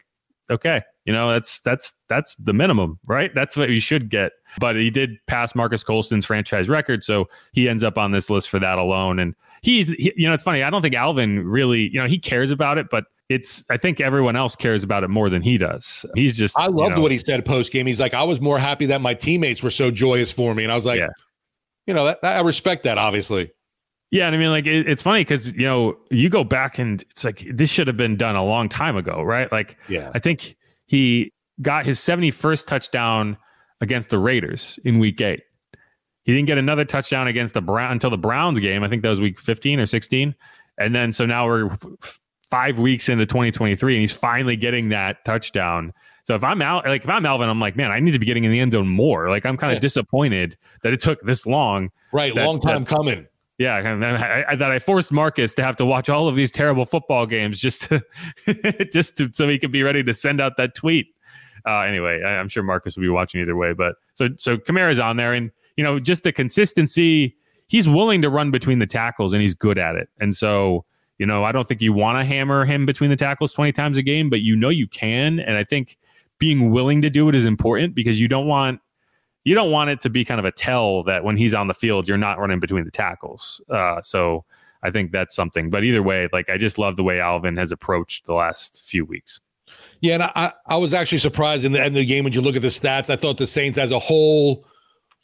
okay, 0.50 0.83
you 1.04 1.12
know, 1.12 1.30
that's 1.30 1.61
that's 1.61 1.94
that's 2.09 2.35
the 2.37 2.52
minimum, 2.52 2.98
right? 3.06 3.33
That's 3.35 3.56
what 3.56 3.68
you 3.70 3.80
should 3.80 4.11
get. 4.11 4.33
But 4.58 4.76
he 4.76 4.90
did 4.90 5.18
pass 5.26 5.54
Marques 5.54 5.84
Colston's 5.84 6.26
franchise 6.26 6.68
record, 6.68 7.04
so 7.04 7.28
he 7.52 7.68
ends 7.68 7.84
up 7.84 7.98
on 7.98 8.12
this 8.12 8.30
list 8.30 8.48
for 8.48 8.58
that 8.58 8.78
alone. 8.78 9.18
And 9.18 9.34
he's, 9.62 9.88
he, 9.88 10.12
you 10.16 10.26
know, 10.26 10.34
it's 10.34 10.42
funny. 10.42 10.62
I 10.62 10.70
don't 10.70 10.82
think 10.82 10.94
Alvin 10.94 11.46
really, 11.46 11.88
you 11.88 12.00
know, 12.00 12.06
he 12.06 12.18
cares 12.18 12.50
about 12.50 12.78
it, 12.78 12.88
but 12.90 13.04
it's 13.28 13.64
I 13.70 13.76
think 13.76 14.00
everyone 14.00 14.34
else 14.34 14.56
cares 14.56 14.82
about 14.82 15.04
it 15.04 15.08
more 15.08 15.30
than 15.30 15.42
he 15.42 15.56
does. 15.56 16.04
He's 16.14 16.36
just 16.36 16.58
I 16.58 16.66
loved 16.66 16.90
you 16.90 16.96
know, 16.96 17.02
what 17.02 17.12
he 17.12 17.18
said 17.18 17.44
post 17.44 17.72
game. 17.72 17.86
He's 17.86 18.00
like, 18.00 18.14
I 18.14 18.24
was 18.24 18.40
more 18.40 18.58
happy 18.58 18.86
that 18.86 19.00
my 19.00 19.14
teammates 19.14 19.62
were 19.62 19.70
so 19.70 19.90
joyous 19.90 20.32
for 20.32 20.54
me, 20.54 20.64
and 20.64 20.72
I 20.72 20.74
was 20.74 20.84
like, 20.84 20.98
yeah 20.98 21.10
you 21.90 21.94
know, 21.94 22.04
that, 22.04 22.22
that, 22.22 22.38
I 22.38 22.42
respect 22.42 22.84
that, 22.84 22.98
obviously. 22.98 23.50
Yeah, 24.12 24.26
and 24.26 24.36
I 24.36 24.38
mean, 24.38 24.50
like 24.50 24.66
it, 24.66 24.88
it's 24.88 25.02
funny 25.02 25.22
because 25.22 25.52
you 25.52 25.66
know 25.66 25.96
you 26.10 26.28
go 26.28 26.44
back 26.44 26.78
and 26.78 27.02
it's 27.02 27.24
like 27.24 27.44
this 27.52 27.68
should 27.68 27.86
have 27.88 27.96
been 27.96 28.16
done 28.16 28.36
a 28.36 28.44
long 28.44 28.68
time 28.68 28.96
ago, 28.96 29.22
right? 29.22 29.50
Like, 29.50 29.76
yeah, 29.88 30.10
I 30.14 30.20
think 30.20 30.56
he 30.86 31.32
got 31.62 31.84
his 31.84 32.00
seventy 32.00 32.30
first 32.30 32.66
touchdown 32.66 33.36
against 33.81 34.11
the 34.11 34.19
Raiders 34.19 34.79
in 34.85 34.99
Week 34.99 35.21
Eight. 35.21 35.43
He 36.25 36.33
didn't 36.33 36.47
get 36.47 36.59
another 36.59 36.85
touchdown 36.85 37.27
against 37.27 37.55
the 37.55 37.62
Brown 37.62 37.93
until 37.93 38.11
the 38.11 38.19
Browns 38.19 38.61
game. 38.61 38.83
I 38.83 38.88
think 38.88 39.03
that 39.03 39.09
was 39.09 39.21
Week 39.21 39.38
fifteen 39.38 39.81
or 39.81 39.87
sixteen, 39.87 40.35
and 40.79 40.95
then 40.95 41.12
so 41.12 41.27
now 41.27 41.47
we're 41.47 41.71
five 42.51 42.79
weeks 42.79 43.09
into 43.09 43.27
twenty 43.27 43.51
twenty 43.51 43.75
three, 43.75 43.95
and 43.95 44.01
he's 44.01 44.12
finally 44.12 44.57
getting 44.57 44.90
that 44.90 45.25
touchdown. 45.25 45.93
So 46.25 46.35
if 46.35 46.45
I'm 46.45 46.62
out, 46.62 46.87
like 46.87 47.03
if 47.03 47.09
I'm 47.09 47.25
Alvin, 47.27 47.49
I'm 47.49 47.59
like, 47.59 47.77
man, 47.77 47.90
I 47.90 47.99
need 48.01 48.12
to 48.12 48.19
be 48.19 48.27
getting 48.27 48.45
in 48.45 48.53
the 48.53 48.61
end 48.61 48.73
zone 48.73 48.88
more. 48.88 49.31
Like 49.31 49.47
I'm 49.47 49.57
kind 49.57 49.73
of 49.73 49.77
yeah. 49.77 49.81
disappointed 49.81 50.57
that 50.83 50.93
it 50.93 51.01
took 51.01 51.21
this 51.23 51.47
long. 51.47 51.90
Right, 52.12 52.35
that, 52.35 52.47
long 52.47 52.61
time 52.61 52.85
that, 52.85 52.95
coming. 52.95 53.27
Yeah, 53.61 53.77
and 53.77 54.03
I, 54.03 54.45
I, 54.49 54.57
that 54.57 54.71
I 54.71 54.79
forced 54.79 55.12
Marques 55.12 55.55
to 55.55 55.62
have 55.62 55.77
to 55.77 55.85
watch 55.85 56.09
all 56.09 56.29
of 56.29 56.35
these 56.35 56.51
terrible 56.51 56.87
football 56.87 57.27
games 57.27 57.61
just 57.61 57.83
to, 57.83 58.03
just 58.93 59.19
to, 59.19 59.31
so 59.35 59.49
he 59.49 59.59
could 59.59 59.71
be 59.71 59.83
ready 59.83 60.03
to 60.03 60.14
send 60.14 60.40
out 60.40 60.57
that 60.57 60.75
tweet. 60.75 61.09
Uh, 61.66 61.81
anyway, 61.81 62.23
I, 62.23 62.33
am 62.33 62.49
sure 62.49 62.62
Marques 62.62 62.96
will 62.96 63.03
be 63.03 63.09
watching 63.09 63.40
either 63.40 63.57
way. 63.57 63.73
But 63.73 63.96
so 64.14 64.29
so 64.37 64.57
Kamara's 64.57 64.99
on 64.99 65.16
there, 65.16 65.33
and 65.33 65.51
you 65.77 65.85
know 65.85 65.99
just 65.99 66.23
the 66.23 66.33
consistency. 66.33 67.37
He's 67.66 67.88
willing 67.88 68.20
to 68.23 68.29
run 68.29 68.51
between 68.51 68.81
the 68.81 68.87
tackles, 68.87 69.33
and 69.33 69.40
he's 69.40 69.55
good 69.55 69.79
at 69.79 69.94
it. 69.94 70.09
And 70.18 70.35
so 70.35 70.85
you 71.20 71.27
know, 71.27 71.44
I 71.44 71.53
don't 71.53 71.68
think 71.68 71.83
you 71.83 71.92
want 71.92 72.18
to 72.18 72.25
hammer 72.25 72.64
him 72.64 72.87
between 72.87 73.11
the 73.11 73.16
tackles 73.16 73.53
20 73.53 73.73
times 73.73 73.99
a 73.99 74.03
game, 74.03 74.31
but 74.31 74.40
you 74.40 74.57
know 74.57 74.70
you 74.70 74.88
can. 74.88 75.38
And 75.38 75.55
I 75.55 75.64
think 75.64 75.99
being 76.38 76.70
willing 76.70 77.03
to 77.03 77.11
do 77.11 77.29
it 77.29 77.35
is 77.35 77.44
important 77.44 77.94
because 77.94 78.18
you 78.18 78.27
don't 78.27 78.46
want 78.46 78.81
you 79.44 79.55
don't 79.55 79.70
want 79.70 79.90
it 79.90 80.01
to 80.01 80.11
be 80.11 80.25
kind 80.25 80.38
of 80.38 80.46
a 80.46 80.53
tell 80.53 81.03
that 81.05 81.23
when 81.23 81.37
he's 81.37 81.53
on 81.53 81.68
the 81.68 81.75
field 81.75 82.09
you're 82.09 82.18
not 82.18 82.38
running 82.38 82.59
between 82.59 82.85
the 82.85 82.90
tackles. 82.90 83.61
Uh, 83.68 84.01
so 84.01 84.46
I 84.83 84.90
think 84.90 85.12
that's 85.12 85.37
something. 85.37 85.68
But 85.68 85.85
either 85.85 86.03
way, 86.03 86.27
like 86.33 86.49
I 86.49 86.57
just 86.57 86.79
love 86.79 86.96
the 86.96 87.03
way 87.03 87.20
Alvin 87.20 87.59
has 87.59 87.70
approached 87.70 88.25
the 88.25 88.35
last 88.35 88.83
few 88.87 89.05
weeks. 89.05 89.42
Yeah, 90.00 90.14
and 90.14 90.22
I, 90.22 90.52
I 90.66 90.76
was 90.78 90.94
actually 90.94 91.18
surprised 91.18 91.64
in 91.64 91.72
the 91.72 91.78
end 91.78 91.88
of 91.88 92.00
the 92.00 92.06
game 92.06 92.24
when 92.24 92.32
you 92.32 92.40
look 92.40 92.56
at 92.56 92.62
the 92.62 92.68
stats. 92.68 93.10
I 93.10 93.16
thought 93.16 93.36
the 93.36 93.46
Saints 93.46 93.78
as 93.78 93.92
a 93.92 93.98
whole 93.98 94.66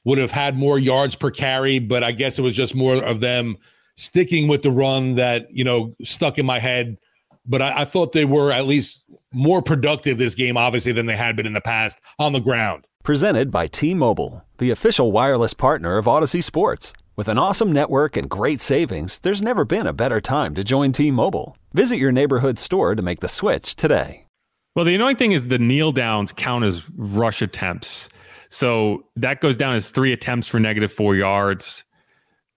would 0.04 0.18
have 0.18 0.30
had 0.30 0.56
more 0.56 0.78
yards 0.78 1.14
per 1.14 1.30
carry, 1.30 1.78
but 1.78 2.04
I 2.04 2.12
guess 2.12 2.38
it 2.38 2.42
was 2.42 2.54
just 2.54 2.74
more 2.74 2.96
of 2.96 3.20
them 3.20 3.56
sticking 3.96 4.46
with 4.46 4.62
the 4.62 4.70
run 4.70 5.14
that 5.14 5.46
you 5.50 5.64
know 5.64 5.92
stuck 6.02 6.38
in 6.38 6.44
my 6.44 6.58
head 6.58 6.98
but 7.46 7.62
I, 7.62 7.82
I, 7.82 7.84
thought 7.84 8.12
they 8.12 8.24
were 8.24 8.52
at 8.52 8.66
least 8.66 9.04
more 9.32 9.62
productive 9.62 10.18
this 10.18 10.34
game, 10.34 10.56
obviously, 10.56 10.92
than 10.92 11.06
they 11.06 11.16
had 11.16 11.36
been 11.36 11.46
in 11.46 11.52
the 11.52 11.60
past 11.60 12.00
on 12.18 12.32
the 12.32 12.40
ground. 12.40 12.86
Presented 13.02 13.50
by 13.50 13.66
T 13.68 13.94
Mobile, 13.94 14.44
the 14.58 14.70
official 14.70 15.12
wireless 15.12 15.54
partner 15.54 15.96
of 15.96 16.06
Audacy 16.06 16.42
Sports. 16.42 16.92
With 17.14 17.28
an 17.28 17.38
awesome 17.38 17.72
network 17.72 18.16
and 18.16 18.28
great 18.28 18.60
savings, 18.60 19.20
there's 19.20 19.40
never 19.40 19.64
been 19.64 19.86
a 19.86 19.94
better 19.94 20.20
time 20.20 20.54
to 20.54 20.64
join 20.64 20.92
T 20.92 21.10
Mobile. 21.10 21.56
Visit 21.72 21.98
your 21.98 22.12
neighborhood 22.12 22.58
store 22.58 22.94
to 22.94 23.02
make 23.02 23.20
the 23.20 23.28
switch 23.28 23.76
today. 23.76 24.25
Well, 24.76 24.84
the 24.84 24.94
annoying 24.94 25.16
thing 25.16 25.32
is 25.32 25.48
the 25.48 25.58
kneel 25.58 25.90
downs 25.90 26.34
count 26.34 26.64
as 26.64 26.88
rush 26.90 27.40
attempts. 27.40 28.10
So 28.50 29.06
that 29.16 29.40
goes 29.40 29.56
down 29.56 29.74
as 29.74 29.90
three 29.90 30.12
attempts 30.12 30.46
for 30.46 30.60
negative 30.60 30.92
four 30.92 31.16
yards. 31.16 31.84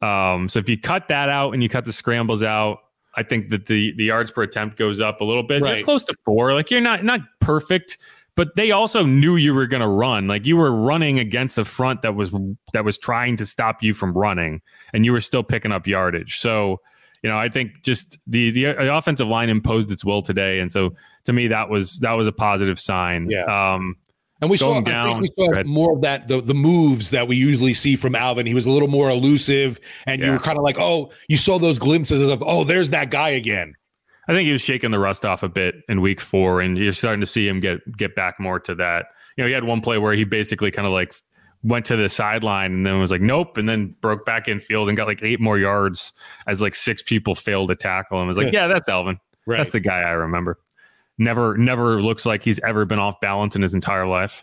Um, 0.02 0.50
so 0.50 0.60
if 0.60 0.68
you 0.68 0.78
cut 0.78 1.08
that 1.08 1.30
out 1.30 1.54
and 1.54 1.64
you 1.64 1.70
cut 1.70 1.86
the 1.86 1.94
scrambles 1.94 2.44
out, 2.44 2.80
I 3.16 3.24
think 3.24 3.50
that 3.50 3.66
the 3.66 3.94
the 3.96 4.06
yards 4.06 4.32
per 4.32 4.44
attempt 4.44 4.78
goes 4.78 5.02
up 5.02 5.22
a 5.22 5.24
little 5.24 5.44
bit. 5.44 5.62
Right. 5.62 5.78
You're 5.78 5.86
close 5.86 6.04
to 6.06 6.14
four. 6.26 6.54
Like 6.54 6.70
you're 6.70 6.82
not 6.82 7.04
not 7.04 7.22
perfect, 7.40 7.98
but 8.36 8.56
they 8.56 8.72
also 8.72 9.04
knew 9.04 9.36
you 9.36 9.54
were 9.54 9.66
going 9.66 9.82
to 9.82 9.88
run. 9.88 10.28
Like 10.28 10.46
you 10.46 10.58
were 10.58 10.72
running 10.72 11.20
against 11.20 11.58
a 11.58 11.66
front 11.66 12.02
that 12.04 12.16
was 12.16 12.34
that 12.74 12.86
was 12.86 12.98
trying 12.98 13.38
to 13.38 13.46
stop 13.46 13.82
you 13.82 13.94
from 13.94 14.14
running, 14.14 14.62
and 14.94 15.06
you 15.06 15.12
were 15.12 15.22
still 15.22 15.44
picking 15.44 15.72
up 15.72 15.88
yardage. 15.88 16.40
So 16.40 16.82
you 17.24 17.30
know, 17.30 17.38
I 17.38 17.50
think 17.50 17.82
just 17.82 18.20
the 18.28 18.52
the, 18.52 18.66
the 18.74 18.94
offensive 18.94 19.28
line 19.28 19.50
imposed 19.50 19.92
its 19.92 20.06
will 20.06 20.22
today, 20.22 20.60
and 20.60 20.72
so 20.72 20.96
to 21.26 21.34
me 21.34 21.48
that 21.48 21.70
was 21.70 22.00
that 22.00 22.14
was 22.14 22.28
a 22.28 22.32
positive 22.32 22.80
sign. 22.80 23.30
Yeah. 23.30 23.44
Um, 23.44 23.96
And 24.42 24.50
we 24.50 24.58
saw, 24.58 24.80
Going 24.80 24.88
I 24.88 25.04
think 25.04 25.28
down. 25.38 25.48
we 25.48 25.64
saw 25.64 25.64
more 25.64 25.94
of 25.96 26.02
that, 26.04 26.28
the, 26.30 26.40
the 26.42 26.54
moves 26.54 27.10
that 27.10 27.28
we 27.28 27.36
usually 27.36 27.74
see 27.74 27.96
from 27.98 28.16
Alvin. 28.16 28.46
He 28.46 28.54
was 28.54 28.66
a 28.66 28.72
little 28.72 28.88
more 28.88 29.10
elusive, 29.10 29.80
and 30.06 30.22
you 30.22 30.28
Yeah. 30.28 30.34
were 30.34 30.40
kind 30.40 30.58
of 30.58 30.64
like, 30.64 30.80
oh, 30.80 31.12
you 31.28 31.36
saw 31.36 31.60
those 31.60 31.78
glimpses 31.78 32.22
of, 32.32 32.42
oh, 32.46 32.64
there's 32.64 32.92
that 32.92 33.10
guy 33.12 33.30
again. 33.30 33.74
I 34.30 34.34
think 34.34 34.46
he 34.46 34.52
was 34.54 34.62
shaking 34.62 34.92
the 34.92 35.00
rust 35.00 35.26
off 35.26 35.44
a 35.44 35.50
bit 35.50 35.76
in 35.90 36.00
week 36.02 36.22
four, 36.22 36.62
and 36.62 36.78
you're 36.78 36.94
starting 36.94 37.20
to 37.20 37.26
see 37.26 37.48
him 37.48 37.60
get 37.60 37.80
get 37.98 38.16
back 38.16 38.40
more 38.40 38.60
to 38.62 38.76
that. 38.76 39.08
You 39.36 39.44
know, 39.44 39.48
he 39.48 39.54
had 39.54 39.64
one 39.66 39.82
play 39.82 39.98
where 39.98 40.14
he 40.14 40.24
basically 40.24 40.72
kind 40.72 40.86
of 40.86 40.94
like 40.94 41.14
went 41.64 41.86
to 41.88 41.98
the 41.98 42.08
sideline 42.08 42.72
and 42.72 42.86
then 42.86 42.98
was 43.00 43.12
like, 43.12 43.20
nope, 43.22 43.58
and 43.58 43.68
then 43.68 43.94
broke 44.00 44.26
back 44.26 44.48
in 44.48 44.60
field 44.62 44.88
and 44.88 44.96
got 44.96 45.08
like 45.08 45.22
eight 45.22 45.42
more 45.42 45.58
yards 45.60 46.14
as 46.48 46.62
like 46.62 46.76
six 46.76 47.02
people 47.04 47.36
failed 47.36 47.68
to 47.70 47.76
tackle 47.76 48.20
him. 48.20 48.26
I 48.26 48.28
was 48.30 48.38
like, 48.38 48.54
yeah, 48.54 48.68
that's 48.68 48.88
Alvin. 48.88 49.20
Right. 49.46 49.58
That's 49.58 49.72
the 49.72 49.80
guy 49.82 50.00
I 50.02 50.12
remember. 50.12 50.58
Never, 51.20 51.58
never 51.58 52.02
looks 52.02 52.26
like 52.26 52.44
he's 52.44 52.60
ever 52.60 52.86
been 52.86 52.98
off 52.98 53.20
balance 53.20 53.56
in 53.56 53.62
his 53.62 53.74
entire 53.74 54.08
life. 54.08 54.42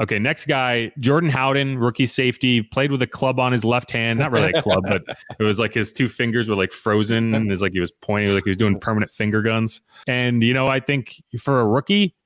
Okay, 0.00 0.18
next 0.18 0.46
guy, 0.46 0.90
Jordan 0.98 1.28
Howden, 1.28 1.78
rookie 1.78 2.06
safety, 2.06 2.62
played 2.62 2.90
with 2.90 3.02
a 3.02 3.06
club 3.06 3.38
on 3.38 3.52
his 3.52 3.64
left 3.64 3.90
hand. 3.90 4.18
Not 4.18 4.32
really 4.32 4.50
a 4.50 4.62
club, 4.62 4.84
but 4.88 5.04
it 5.38 5.42
was 5.42 5.58
like 5.58 5.74
his 5.74 5.92
two 5.92 6.08
fingers 6.08 6.48
were 6.48 6.56
like 6.56 6.72
frozen. 6.72 7.34
And 7.34 7.52
it's 7.52 7.60
like 7.60 7.72
he 7.72 7.80
was 7.80 7.92
pointing, 7.92 8.34
like 8.34 8.44
he 8.44 8.50
was 8.50 8.56
doing 8.56 8.80
permanent 8.80 9.12
finger 9.12 9.42
guns. 9.42 9.82
And, 10.06 10.42
you 10.42 10.54
know, 10.54 10.68
I 10.68 10.80
think 10.80 11.22
for 11.38 11.60
a 11.60 11.66
rookie, 11.66 12.16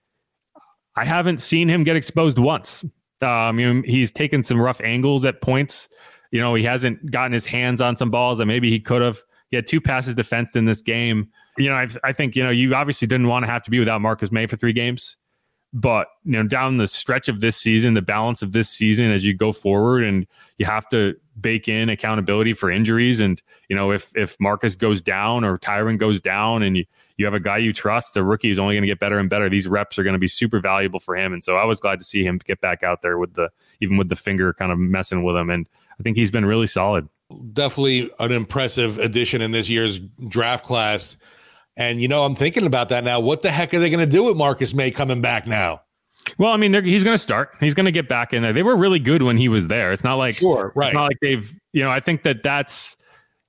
I 0.94 1.04
haven't 1.04 1.38
seen 1.38 1.68
him 1.68 1.82
get 1.82 1.96
exposed 1.96 2.38
once. 2.38 2.84
Um, 3.20 3.58
you 3.58 3.74
know, 3.74 3.82
he's 3.84 4.12
taken 4.12 4.44
some 4.44 4.60
rough 4.60 4.80
angles 4.80 5.24
at 5.24 5.42
points. 5.42 5.88
You 6.30 6.40
know, 6.40 6.54
he 6.54 6.62
hasn't 6.62 7.10
gotten 7.10 7.32
his 7.32 7.46
hands 7.46 7.80
on 7.80 7.96
some 7.96 8.10
balls 8.10 8.38
that 8.38 8.46
maybe 8.46 8.70
he 8.70 8.78
could 8.78 9.02
have. 9.02 9.18
He 9.50 9.56
had 9.56 9.66
two 9.66 9.80
passes 9.80 10.14
defensed 10.14 10.54
in 10.54 10.64
this 10.64 10.80
game. 10.80 11.28
You 11.56 11.70
know, 11.70 11.76
I, 11.76 11.88
I 12.02 12.12
think, 12.12 12.36
you 12.36 12.42
know, 12.42 12.50
you 12.50 12.74
obviously 12.74 13.06
didn't 13.06 13.28
want 13.28 13.44
to 13.44 13.50
have 13.50 13.62
to 13.64 13.70
be 13.70 13.78
without 13.78 14.00
Marcus 14.00 14.32
Maye 14.32 14.46
for 14.46 14.56
three 14.56 14.72
games. 14.72 15.16
But, 15.76 16.06
you 16.24 16.32
know, 16.32 16.44
down 16.44 16.76
the 16.76 16.86
stretch 16.86 17.28
of 17.28 17.40
this 17.40 17.56
season, 17.56 17.94
the 17.94 18.02
balance 18.02 18.42
of 18.42 18.52
this 18.52 18.68
season 18.68 19.10
as 19.10 19.24
you 19.24 19.34
go 19.34 19.52
forward, 19.52 20.04
and 20.04 20.24
you 20.56 20.66
have 20.66 20.88
to 20.90 21.16
bake 21.40 21.66
in 21.68 21.88
accountability 21.88 22.54
for 22.54 22.70
injuries. 22.70 23.18
And, 23.18 23.42
you 23.68 23.74
know, 23.74 23.90
if 23.90 24.12
if 24.16 24.36
Marcus 24.38 24.76
goes 24.76 25.02
down 25.02 25.44
or 25.44 25.58
Tyrann 25.58 25.98
goes 25.98 26.20
down 26.20 26.62
and 26.62 26.76
you, 26.76 26.84
you 27.16 27.24
have 27.24 27.34
a 27.34 27.40
guy 27.40 27.58
you 27.58 27.72
trust, 27.72 28.14
the 28.14 28.22
rookie 28.22 28.50
is 28.50 28.58
only 28.60 28.76
going 28.76 28.82
to 28.82 28.86
get 28.86 29.00
better 29.00 29.18
and 29.18 29.28
better. 29.28 29.48
These 29.48 29.66
reps 29.66 29.98
are 29.98 30.04
going 30.04 30.12
to 30.12 30.18
be 30.20 30.28
super 30.28 30.60
valuable 30.60 31.00
for 31.00 31.16
him. 31.16 31.32
And 31.32 31.42
so 31.42 31.56
I 31.56 31.64
was 31.64 31.80
glad 31.80 31.98
to 31.98 32.04
see 32.04 32.22
him 32.22 32.38
get 32.44 32.60
back 32.60 32.84
out 32.84 33.02
there 33.02 33.18
with 33.18 33.34
the 33.34 33.50
even 33.80 33.96
with 33.96 34.08
the 34.08 34.16
finger 34.16 34.52
kind 34.52 34.70
of 34.70 34.78
messing 34.78 35.24
with 35.24 35.34
him. 35.34 35.50
And 35.50 35.66
I 35.98 36.04
think 36.04 36.16
he's 36.16 36.30
been 36.30 36.46
really 36.46 36.68
solid. 36.68 37.08
Definitely 37.52 38.12
an 38.20 38.30
impressive 38.30 39.00
addition 39.00 39.42
in 39.42 39.50
this 39.50 39.68
year's 39.68 39.98
draft 40.28 40.64
class. 40.64 41.16
And, 41.76 42.00
you 42.00 42.08
know, 42.08 42.24
I'm 42.24 42.34
thinking 42.36 42.66
about 42.66 42.88
that 42.90 43.04
now. 43.04 43.20
What 43.20 43.42
the 43.42 43.50
heck 43.50 43.74
are 43.74 43.80
they 43.80 43.90
going 43.90 44.04
to 44.04 44.10
do 44.10 44.24
with 44.24 44.36
Marcus 44.36 44.74
Maye 44.74 44.90
coming 44.90 45.20
back 45.20 45.46
now? 45.46 45.80
Well, 46.38 46.52
I 46.52 46.56
mean, 46.56 46.72
he's 46.84 47.04
going 47.04 47.14
to 47.14 47.22
start. 47.22 47.50
He's 47.60 47.74
going 47.74 47.86
to 47.86 47.92
get 47.92 48.08
back 48.08 48.32
in 48.32 48.42
there. 48.42 48.52
They 48.52 48.62
were 48.62 48.76
really 48.76 48.98
good 48.98 49.22
when 49.22 49.36
he 49.36 49.48
was 49.48 49.68
there. 49.68 49.92
It's 49.92 50.04
not 50.04 50.14
like 50.14 50.36
Sure, 50.36 50.72
right. 50.74 50.88
It's 50.88 50.94
not 50.94 51.04
like 51.04 51.18
they've. 51.20 51.52
You 51.72 51.82
know, 51.82 51.90
I 51.90 52.00
think 52.00 52.22
that 52.22 52.42
that's. 52.42 52.96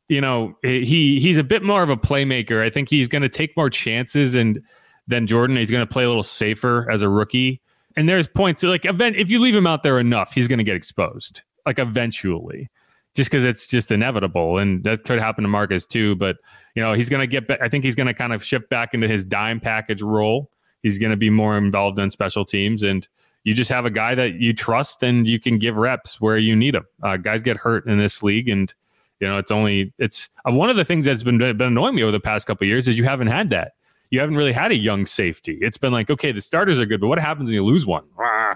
You 0.07 0.21
know, 0.21 0.55
he 0.61 1.19
he's 1.19 1.39
a 1.39 1.43
bit 1.43 1.63
more 1.63 1.81
of 1.81 1.89
a 1.89 1.97
playmaker. 1.97 2.61
I 2.61 2.69
think 2.69 2.89
he's 2.89 3.07
going 3.07 3.23
to 3.23 3.29
take 3.29 3.57
more 3.57 3.71
chances 3.71 4.35
and 4.35 4.61
than 5.07 5.27
Jordan. 5.27 5.57
He's 5.57 5.71
going 5.71 5.85
to 5.85 5.91
play 5.91 6.03
a 6.03 6.07
little 6.07 6.23
safer 6.23 6.89
as 6.91 7.01
a 7.01 7.09
rookie. 7.09 7.61
And 7.95 8.09
there's 8.09 8.27
points 8.27 8.61
like 8.61 8.85
event 8.85 9.15
if 9.15 9.29
you 9.31 9.39
leave 9.39 9.55
him 9.55 9.65
out 9.65 9.83
there 9.83 9.99
enough, 9.99 10.33
he's 10.33 10.47
going 10.47 10.57
to 10.57 10.63
get 10.63 10.75
exposed. 10.75 11.41
Like 11.65 11.79
eventually, 11.79 12.69
just 13.15 13.31
because 13.31 13.43
it's 13.43 13.67
just 13.67 13.89
inevitable, 13.89 14.57
and 14.57 14.83
that 14.83 15.03
could 15.05 15.19
happen 15.19 15.43
to 15.43 15.47
Marcus 15.47 15.85
too. 15.85 16.15
But 16.15 16.37
you 16.75 16.83
know, 16.83 16.93
he's 16.93 17.09
going 17.09 17.21
to 17.21 17.27
get. 17.27 17.61
I 17.61 17.69
think 17.69 17.83
he's 17.83 17.95
going 17.95 18.07
to 18.07 18.13
kind 18.13 18.33
of 18.33 18.43
shift 18.43 18.69
back 18.69 18.93
into 18.93 19.07
his 19.07 19.25
dime 19.25 19.59
package 19.59 20.01
role. 20.01 20.51
He's 20.83 20.99
going 20.99 21.11
to 21.11 21.17
be 21.17 21.29
more 21.29 21.57
involved 21.57 21.97
in 21.97 22.11
special 22.11 22.45
teams, 22.45 22.83
and 22.83 23.07
you 23.43 23.53
just 23.53 23.71
have 23.71 23.85
a 23.85 23.89
guy 23.89 24.13
that 24.15 24.35
you 24.35 24.53
trust 24.53 25.01
and 25.01 25.27
you 25.27 25.39
can 25.39 25.57
give 25.57 25.77
reps 25.77 26.19
where 26.19 26.37
you 26.37 26.55
need 26.55 26.75
them. 26.75 26.85
Uh, 27.01 27.15
guys 27.15 27.41
get 27.41 27.57
hurt 27.57 27.87
in 27.87 27.97
this 27.97 28.21
league, 28.21 28.49
and 28.49 28.73
you 29.21 29.27
know 29.27 29.37
it's 29.37 29.51
only 29.51 29.93
it's 29.97 30.29
uh, 30.47 30.51
one 30.51 30.69
of 30.69 30.75
the 30.75 30.83
things 30.85 31.05
that's 31.05 31.23
been 31.23 31.37
been 31.37 31.61
annoying 31.61 31.95
me 31.95 32.03
over 32.03 32.11
the 32.11 32.19
past 32.19 32.45
couple 32.45 32.65
of 32.65 32.69
years 32.69 32.87
is 32.87 32.97
you 32.97 33.05
haven't 33.05 33.27
had 33.27 33.49
that. 33.51 33.73
You 34.11 34.19
haven't 34.19 34.35
really 34.35 34.53
had 34.53 34.71
a 34.71 34.75
young 34.75 35.05
safety. 35.05 35.57
It's 35.61 35.77
been 35.77 35.91
like, 35.91 36.09
okay, 36.09 36.31
the 36.31 36.41
starters 36.41 36.79
are 36.79 36.85
good, 36.85 37.01
but 37.01 37.07
what 37.07 37.19
happens 37.19 37.47
when 37.47 37.55
you 37.55 37.63
lose 37.65 37.85
one? 37.85 38.03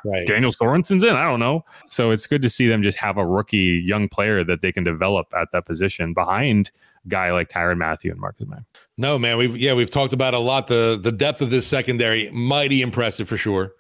Right. 0.06 0.26
Daniel 0.26 0.52
Sorensen's 0.52 1.04
in. 1.04 1.16
I 1.16 1.24
don't 1.24 1.40
know. 1.40 1.66
So 1.90 2.12
it's 2.12 2.28
good 2.28 2.42
to 2.44 2.50
see 2.50 2.68
them 2.68 2.84
just 2.84 2.98
have 3.00 3.18
a 3.18 3.26
rookie 3.26 3.82
young 3.84 4.08
player 4.08 4.44
that 4.44 4.62
they 4.62 4.72
can 4.72 4.84
develop 4.84 5.34
at 5.36 5.52
that 5.52 5.66
position 5.66 6.14
behind 6.14 6.72
guy 7.10 7.32
like 7.32 7.50
Tyrann 7.50 7.78
Mathieu 7.78 8.12
and 8.12 8.20
Marcus 8.20 8.48
Maye. 8.48 8.58
No, 8.98 9.20
man. 9.20 9.38
We've 9.38 9.58
yeah, 9.58 9.74
we've 9.74 9.92
talked 9.92 10.14
about 10.14 10.34
a 10.34 10.40
lot. 10.40 10.68
The 10.68 11.00
the 11.02 11.12
depth 11.12 11.42
of 11.42 11.50
this 11.50 11.68
secondary, 11.68 12.30
mighty 12.32 12.82
impressive 12.82 13.28
for 13.28 13.38
sure. 13.38 13.72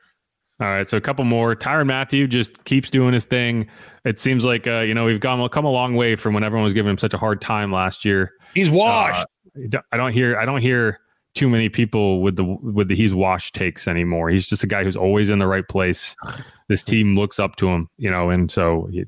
All 0.62 0.68
right, 0.68 0.90
so 0.90 0.98
a 0.98 1.02
couple 1.02 1.24
more. 1.24 1.56
Tyrann 1.56 1.88
Mathieu 1.88 2.28
just 2.28 2.66
keeps 2.66 2.92
doing 2.92 3.14
his 3.14 3.24
thing. 3.24 3.68
It 4.04 4.20
seems 4.20 4.44
like 4.44 4.68
uh, 4.68 4.80
you 4.80 4.94
know 4.94 5.06
we've 5.06 5.22
gone 5.22 5.48
come 5.50 5.66
a 5.66 5.72
long 5.72 5.96
way 5.96 6.16
from 6.16 6.34
when 6.34 6.44
everyone 6.44 6.66
was 6.66 6.74
giving 6.74 6.90
him 6.90 6.98
such 6.98 7.14
a 7.14 7.18
hard 7.18 7.40
time 7.40 7.72
last 7.72 8.04
year. 8.04 8.34
He's 8.54 8.70
washed. 8.70 9.26
Uh, 9.74 9.80
I 9.92 9.98
don't 9.98 10.12
hear 10.12 10.38
I 10.38 10.46
don't 10.46 10.62
hear 10.62 11.00
too 11.36 11.48
many 11.48 11.70
people 11.70 12.22
with 12.22 12.36
the 12.36 12.44
with 12.44 12.90
the 12.90 12.96
he's 12.96 13.14
washed 13.14 13.56
takes 13.56 13.88
anymore. 13.88 14.30
He's 14.30 14.48
just 14.48 14.64
a 14.64 14.68
guy 14.68 14.84
who's 14.84 14.98
always 14.98 15.30
in 15.30 15.40
the 15.40 15.48
right 15.48 15.68
place. 15.68 16.16
This 16.68 16.84
team 16.84 17.16
looks 17.16 17.40
up 17.40 17.56
to 17.58 17.70
him, 17.70 17.88
you 17.98 18.12
know, 18.12 18.30
and 18.30 18.52
so 18.52 18.90
he, 18.92 19.06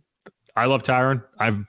I 0.55 0.65
love 0.65 0.83
Tyrann. 0.83 1.23
I've 1.39 1.65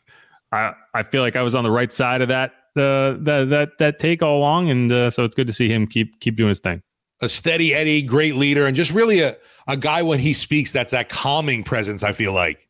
I 0.52 0.72
I 0.94 1.02
feel 1.02 1.22
like 1.22 1.36
I 1.36 1.42
was 1.42 1.54
on 1.54 1.64
the 1.64 1.70
right 1.70 1.92
side 1.92 2.20
of 2.22 2.28
that 2.28 2.52
uh, 2.76 3.16
that 3.20 3.46
that 3.50 3.70
that 3.78 3.98
take 3.98 4.22
all 4.22 4.38
along, 4.38 4.70
and 4.70 4.92
uh, 4.92 5.10
so 5.10 5.24
it's 5.24 5.34
good 5.34 5.46
to 5.46 5.52
see 5.52 5.68
him 5.68 5.86
keep 5.86 6.20
keep 6.20 6.36
doing 6.36 6.48
his 6.50 6.60
thing. 6.60 6.82
a 7.20 7.28
steady 7.28 7.74
Eddie, 7.74 8.02
great 8.02 8.36
leader, 8.36 8.66
and 8.66 8.76
just 8.76 8.90
really 8.90 9.20
a, 9.20 9.36
a 9.68 9.76
guy 9.76 10.02
when 10.02 10.18
he 10.18 10.32
speaks, 10.32 10.72
that's 10.72 10.90
that 10.92 11.08
calming 11.08 11.62
presence, 11.62 12.02
I 12.02 12.12
feel 12.12 12.32
like. 12.32 12.68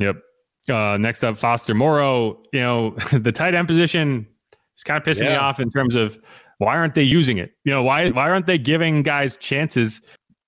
Yep. 0.00 0.16
Uh, 0.70 0.96
next 0.98 1.24
up, 1.24 1.38
Foster 1.38 1.74
Moreau. 1.74 2.42
You 2.52 2.60
know, 2.60 2.90
the 3.12 3.32
tight 3.32 3.54
end 3.54 3.68
position 3.68 4.26
is 4.76 4.84
kind 4.84 5.00
of 5.00 5.04
pissing 5.04 5.28
me 5.28 5.34
off 5.34 5.60
in 5.60 5.70
terms 5.70 5.94
of 5.94 6.18
why 6.58 6.76
aren't 6.76 6.94
they 6.94 7.02
using 7.02 7.38
it? 7.38 7.52
You 7.64 7.72
know, 7.72 7.82
why 7.82 8.10
why 8.10 8.28
aren't 8.30 8.46
they 8.46 8.58
giving 8.58 9.02
guys 9.02 9.36
chances? 9.36 10.00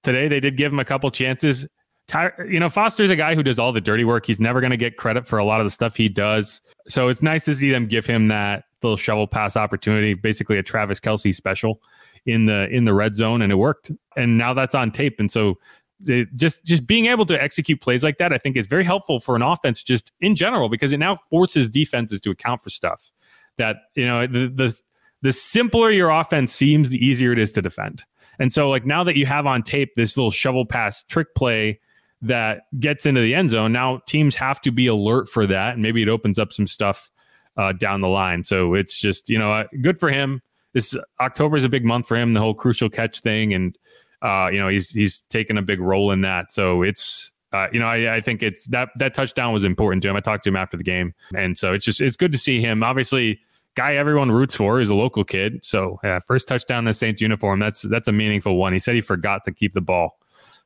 Today 0.02 0.28
they 0.28 0.40
did 0.40 0.56
give 0.56 0.72
him 0.72 0.78
a 0.78 0.84
couple 0.84 1.10
chances. 1.10 1.66
Ty, 2.06 2.32
you 2.48 2.60
know, 2.60 2.68
Foster's 2.68 3.10
a 3.10 3.16
guy 3.16 3.34
who 3.34 3.42
does 3.42 3.58
all 3.58 3.72
the 3.72 3.80
dirty 3.80 4.04
work. 4.04 4.26
He's 4.26 4.40
never 4.40 4.60
going 4.60 4.70
to 4.70 4.76
get 4.76 4.96
credit 4.96 5.26
for 5.26 5.38
a 5.38 5.44
lot 5.44 5.60
of 5.60 5.66
the 5.66 5.70
stuff 5.70 5.96
he 5.96 6.08
does. 6.08 6.60
So 6.86 7.08
it's 7.08 7.22
nice 7.22 7.44
to 7.46 7.54
see 7.54 7.70
them 7.70 7.86
give 7.86 8.04
him 8.04 8.28
that 8.28 8.64
little 8.82 8.96
shovel 8.96 9.26
pass 9.26 9.56
opportunity, 9.56 10.14
basically 10.14 10.58
a 10.58 10.62
Travis 10.62 11.00
Kelce 11.00 11.34
special 11.34 11.80
in 12.26 12.46
the 12.46 12.68
in 12.68 12.84
the 12.84 12.94
red 12.94 13.14
zone, 13.14 13.42
and 13.42 13.50
it 13.50 13.56
worked. 13.56 13.90
And 14.16 14.36
now 14.36 14.52
that's 14.54 14.74
on 14.74 14.90
tape. 14.90 15.18
And 15.18 15.30
so 15.30 15.58
the, 16.00 16.26
just 16.36 16.64
just 16.64 16.86
being 16.86 17.06
able 17.06 17.24
to 17.26 17.42
execute 17.42 17.80
plays 17.80 18.04
like 18.04 18.18
that, 18.18 18.32
I 18.32 18.38
think, 18.38 18.56
is 18.56 18.66
very 18.66 18.84
helpful 18.84 19.20
for 19.20 19.36
an 19.36 19.42
offense 19.42 19.82
just 19.82 20.12
in 20.20 20.36
general 20.36 20.68
because 20.68 20.92
it 20.92 20.98
now 20.98 21.16
forces 21.30 21.70
defenses 21.70 22.20
to 22.22 22.30
account 22.30 22.62
for 22.62 22.70
stuff 22.70 23.12
that 23.56 23.76
you 23.94 24.06
know 24.06 24.26
the 24.26 24.48
the, 24.48 24.80
the 25.22 25.32
simpler 25.32 25.90
your 25.90 26.10
offense 26.10 26.52
seems, 26.52 26.90
the 26.90 27.04
easier 27.04 27.32
it 27.32 27.38
is 27.38 27.52
to 27.52 27.62
defend. 27.62 28.04
And 28.38 28.52
so, 28.52 28.68
like 28.68 28.84
now 28.84 29.04
that 29.04 29.16
you 29.16 29.26
have 29.26 29.46
on 29.46 29.62
tape 29.62 29.94
this 29.94 30.16
little 30.16 30.30
shovel 30.30 30.66
pass 30.66 31.02
trick 31.04 31.34
play 31.34 31.80
that 32.22 32.62
gets 32.80 33.06
into 33.06 33.20
the 33.20 33.34
end 33.34 33.50
zone, 33.50 33.72
now 33.72 34.00
teams 34.06 34.34
have 34.34 34.60
to 34.62 34.70
be 34.70 34.86
alert 34.86 35.28
for 35.28 35.46
that, 35.46 35.74
and 35.74 35.82
maybe 35.82 36.02
it 36.02 36.08
opens 36.08 36.38
up 36.38 36.52
some 36.52 36.66
stuff 36.66 37.10
uh, 37.56 37.72
down 37.72 38.00
the 38.00 38.08
line. 38.08 38.44
So 38.44 38.74
it's 38.74 38.98
just 38.98 39.28
you 39.28 39.38
know 39.38 39.52
uh, 39.52 39.64
good 39.82 39.98
for 39.98 40.10
him. 40.10 40.42
This 40.72 40.96
October 41.20 41.56
is 41.56 41.64
a 41.64 41.68
big 41.68 41.84
month 41.84 42.08
for 42.08 42.16
him, 42.16 42.32
the 42.32 42.40
whole 42.40 42.54
crucial 42.54 42.88
catch 42.88 43.20
thing, 43.20 43.54
and 43.54 43.78
uh, 44.22 44.48
you 44.52 44.58
know 44.58 44.68
he's 44.68 44.90
he's 44.90 45.20
taken 45.22 45.58
a 45.58 45.62
big 45.62 45.80
role 45.80 46.10
in 46.10 46.22
that. 46.22 46.52
So 46.52 46.82
it's 46.82 47.32
uh, 47.52 47.68
you 47.72 47.78
know 47.78 47.86
I, 47.86 48.16
I 48.16 48.20
think 48.20 48.42
it's 48.42 48.66
that 48.68 48.90
that 48.98 49.14
touchdown 49.14 49.52
was 49.52 49.64
important 49.64 50.02
to 50.02 50.08
him. 50.08 50.16
I 50.16 50.20
talked 50.20 50.44
to 50.44 50.50
him 50.50 50.56
after 50.56 50.76
the 50.76 50.84
game, 50.84 51.14
and 51.34 51.56
so 51.56 51.72
it's 51.72 51.84
just 51.84 52.00
it's 52.00 52.16
good 52.16 52.32
to 52.32 52.38
see 52.38 52.60
him. 52.60 52.82
Obviously, 52.82 53.40
guy 53.74 53.94
everyone 53.94 54.32
roots 54.32 54.54
for 54.54 54.80
is 54.80 54.90
a 54.90 54.94
local 54.94 55.24
kid. 55.24 55.64
So 55.64 56.00
first 56.26 56.48
touchdown 56.48 56.80
in 56.80 56.84
the 56.86 56.94
Saints 56.94 57.20
uniform. 57.20 57.60
That's 57.60 57.82
that's 57.82 58.08
a 58.08 58.12
meaningful 58.12 58.56
one. 58.56 58.72
He 58.72 58.78
said 58.78 58.94
he 58.94 59.00
forgot 59.00 59.44
to 59.44 59.52
keep 59.52 59.74
the 59.74 59.80
ball. 59.80 60.18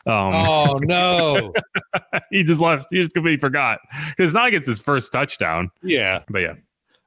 Um, 0.09 0.33
Oh 0.35 0.79
no. 0.83 1.53
he 2.31 2.43
just 2.45 2.61
lost. 2.61 2.89
He 2.91 2.97
just 3.01 3.13
completely 3.15 3.39
forgot 3.41 3.79
because 4.11 4.31
it's 4.31 4.35
not 4.35 4.53
it's 4.55 4.67
his 4.67 4.81
first 4.81 5.13
touchdown. 5.13 5.71
yeah. 5.83 6.23
But 6.29 6.39
yeah, 6.41 6.55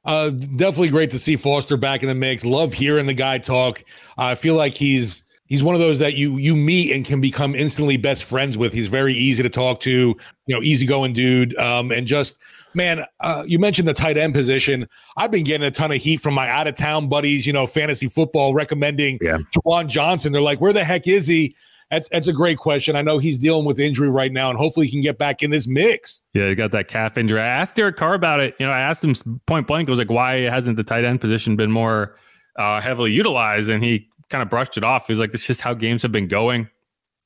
Uh, 0.04 0.30
definitely 0.30 0.88
great 0.90 1.10
to 1.10 1.18
see 1.18 1.36
Foster 1.36 1.76
back 1.76 2.02
in 2.02 2.08
the 2.08 2.14
mix. 2.14 2.44
Love 2.44 2.72
hearing 2.72 3.06
the 3.06 3.14
guy 3.14 3.38
talk. 3.38 3.82
I 4.16 4.34
feel 4.34 4.54
like 4.54 4.74
he's 4.74 5.24
he's 5.46 5.62
one 5.62 5.74
of 5.74 5.80
those 5.80 5.98
that 5.98 6.14
you 6.14 6.36
you 6.38 6.54
meet 6.56 6.92
and 6.92 7.04
can 7.04 7.20
become 7.20 7.54
instantly 7.54 7.96
best 7.96 8.24
friends 8.24 8.56
with. 8.56 8.72
He's 8.72 8.86
very 8.88 9.14
easy 9.14 9.42
to 9.42 9.50
talk 9.50 9.80
to, 9.80 9.90
you 9.90 10.16
know, 10.54 10.62
easygoing 10.62 11.12
dude. 11.12 11.56
Um, 11.58 11.90
and 11.92 12.06
just 12.06 12.38
man, 12.74 13.04
uh, 13.20 13.44
you 13.46 13.58
mentioned 13.58 13.86
the 13.86 13.92
tight 13.94 14.16
end 14.16 14.32
position. 14.32 14.88
I've 15.16 15.30
been 15.30 15.44
getting 15.44 15.66
a 15.66 15.70
ton 15.70 15.92
of 15.92 15.98
heat 15.98 16.20
from 16.20 16.32
my 16.34 16.48
out 16.48 16.66
of 16.66 16.74
town 16.74 17.08
buddies, 17.08 17.46
you 17.46 17.52
know, 17.52 17.66
fantasy 17.66 18.08
football 18.08 18.54
recommending 18.54 19.18
Yeah. 19.20 19.38
Juwan 19.54 19.88
Johnson. 19.88 20.32
They're 20.32 20.40
like, 20.40 20.60
where 20.60 20.72
the 20.72 20.82
heck 20.84 21.06
is 21.06 21.26
he? 21.26 21.54
That's 21.92 22.08
that's 22.08 22.26
a 22.26 22.32
great 22.32 22.56
question. 22.56 22.96
I 22.96 23.02
know 23.02 23.18
he's 23.18 23.36
dealing 23.36 23.66
with 23.66 23.78
injury 23.78 24.08
right 24.08 24.32
now, 24.32 24.48
and 24.48 24.58
hopefully 24.58 24.86
he 24.86 24.92
can 24.92 25.02
get 25.02 25.18
back 25.18 25.42
in 25.42 25.50
this 25.50 25.68
mix. 25.68 26.22
yeah, 26.32 26.48
he 26.48 26.54
got 26.54 26.72
that 26.72 26.88
calf 26.88 27.18
injury. 27.18 27.38
I 27.38 27.46
asked 27.46 27.76
Derek 27.76 27.98
Carr 27.98 28.14
about 28.14 28.40
it. 28.40 28.54
You 28.58 28.64
know, 28.64 28.72
I 28.72 28.80
asked 28.80 29.04
him 29.04 29.14
point 29.44 29.66
blank. 29.66 29.88
I 29.88 29.92
was 29.92 29.98
like, 29.98 30.10
why 30.10 30.40
hasn't 30.40 30.78
the 30.78 30.84
tight 30.84 31.04
end 31.04 31.20
position 31.20 31.54
been 31.54 31.70
more 31.70 32.16
uh, 32.56 32.80
heavily 32.80 33.12
utilized? 33.12 33.68
And 33.68 33.84
he 33.84 34.08
kind 34.30 34.40
of 34.40 34.48
brushed 34.48 34.78
it 34.78 34.84
off. 34.84 35.06
He 35.06 35.12
was 35.12 35.20
like, 35.20 35.32
"This 35.32 35.42
is 35.42 35.48
just 35.48 35.60
how 35.60 35.74
games 35.74 36.00
have 36.00 36.12
been 36.12 36.28
going." 36.28 36.66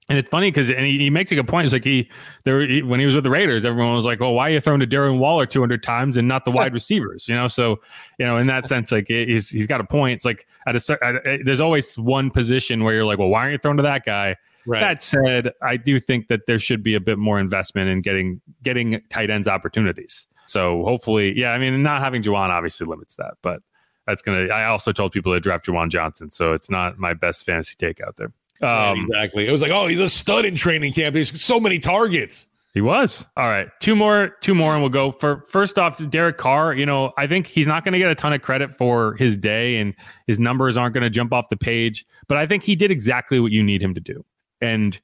And 0.08 0.18
it's 0.18 0.28
funny 0.28 0.50
because 0.50 0.68
and 0.68 0.84
he, 0.84 0.98
he, 0.98 1.10
makes 1.10 1.30
a 1.30 1.36
good 1.36 1.46
point. 1.46 1.66
It's 1.66 1.72
like 1.72 1.84
he 1.84 2.10
there 2.42 2.60
he, 2.60 2.82
when 2.82 2.98
he 2.98 3.06
was 3.06 3.14
with 3.14 3.22
the 3.22 3.30
Raiders, 3.30 3.64
everyone 3.64 3.94
was 3.94 4.04
like, 4.04 4.18
"Well, 4.18 4.34
why 4.34 4.50
are 4.50 4.52
you 4.52 4.60
throwing 4.60 4.80
to 4.80 4.86
Darren 4.86 5.20
Waller 5.20 5.46
200 5.46 5.80
times 5.80 6.16
and 6.16 6.26
not 6.26 6.44
the 6.44 6.50
wide 6.50 6.72
receivers?" 6.80 7.28
You 7.28 7.36
know, 7.36 7.46
so 7.46 7.80
you 8.18 8.26
know 8.26 8.36
in 8.36 8.48
that 8.48 8.66
sense, 8.66 8.90
like 8.90 9.06
he's 9.06 9.48
he's 9.48 9.68
got 9.68 9.80
a 9.80 9.84
point. 9.84 10.14
It's 10.14 10.24
like 10.24 10.44
at 10.66 10.74
a 10.74 11.04
at, 11.04 11.44
there's 11.44 11.60
always 11.60 11.96
one 11.96 12.32
position 12.32 12.82
where 12.82 12.94
you're 12.94 13.04
like, 13.04 13.18
"Well, 13.18 13.28
why 13.28 13.42
aren't 13.42 13.52
you 13.52 13.58
throwing 13.58 13.76
to 13.76 13.84
that 13.84 14.04
guy?" 14.04 14.34
Right. 14.66 14.80
That 14.80 15.02
said, 15.02 15.52
I 15.62 15.76
do 15.76 15.98
think 15.98 16.28
that 16.28 16.46
there 16.46 16.58
should 16.58 16.82
be 16.82 16.94
a 16.94 17.00
bit 17.00 17.18
more 17.18 17.38
investment 17.38 17.88
in 17.88 18.00
getting 18.00 18.40
getting 18.62 19.00
tight 19.10 19.30
ends 19.30 19.48
opportunities. 19.48 20.26
So 20.46 20.84
hopefully, 20.84 21.38
yeah, 21.38 21.52
I 21.52 21.58
mean, 21.58 21.82
not 21.82 22.00
having 22.02 22.22
Juwan 22.22 22.50
obviously 22.50 22.86
limits 22.86 23.14
that, 23.16 23.34
but 23.42 23.60
that's 24.06 24.22
gonna. 24.22 24.46
I 24.46 24.66
also 24.66 24.92
told 24.92 25.12
people 25.12 25.32
to 25.32 25.40
draft 25.40 25.66
Juwan 25.66 25.88
Johnson, 25.88 26.30
so 26.30 26.52
it's 26.52 26.70
not 26.70 26.98
my 26.98 27.14
best 27.14 27.44
fantasy 27.44 27.74
take 27.78 28.00
out 28.00 28.16
there. 28.16 28.32
Um, 28.62 29.06
exactly. 29.10 29.46
It 29.46 29.52
was 29.52 29.60
like, 29.60 29.70
oh, 29.70 29.86
he's 29.86 30.00
a 30.00 30.08
stud 30.08 30.44
in 30.44 30.56
training 30.56 30.92
camp. 30.92 31.14
He's 31.14 31.40
so 31.42 31.60
many 31.60 31.78
targets. 31.78 32.46
He 32.76 32.82
was. 32.82 33.26
All 33.38 33.48
right. 33.48 33.68
Two 33.80 33.96
more, 33.96 34.36
two 34.42 34.54
more, 34.54 34.74
and 34.74 34.82
we'll 34.82 34.90
go 34.90 35.10
for 35.10 35.42
first 35.48 35.78
off, 35.78 35.98
Derek 36.10 36.36
Carr. 36.36 36.74
You 36.74 36.84
know, 36.84 37.12
I 37.16 37.26
think 37.26 37.46
he's 37.46 37.66
not 37.66 37.84
going 37.84 37.94
to 37.94 37.98
get 37.98 38.10
a 38.10 38.14
ton 38.14 38.34
of 38.34 38.42
credit 38.42 38.76
for 38.76 39.14
his 39.14 39.36
day 39.36 39.78
and 39.78 39.94
his 40.26 40.38
numbers 40.38 40.76
aren't 40.76 40.92
going 40.92 41.02
to 41.02 41.08
jump 41.08 41.32
off 41.32 41.48
the 41.48 41.56
page, 41.56 42.04
but 42.28 42.36
I 42.36 42.46
think 42.46 42.62
he 42.62 42.76
did 42.76 42.90
exactly 42.90 43.40
what 43.40 43.50
you 43.50 43.62
need 43.62 43.82
him 43.82 43.94
to 43.94 44.00
do. 44.00 44.22
And, 44.60 44.94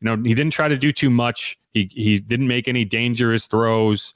you 0.00 0.04
know, 0.04 0.16
he 0.16 0.34
didn't 0.34 0.52
try 0.52 0.68
to 0.68 0.76
do 0.76 0.92
too 0.92 1.10
much. 1.10 1.58
He 1.72 1.90
he 1.92 2.18
didn't 2.18 2.48
make 2.48 2.68
any 2.68 2.84
dangerous 2.84 3.46
throws. 3.46 4.14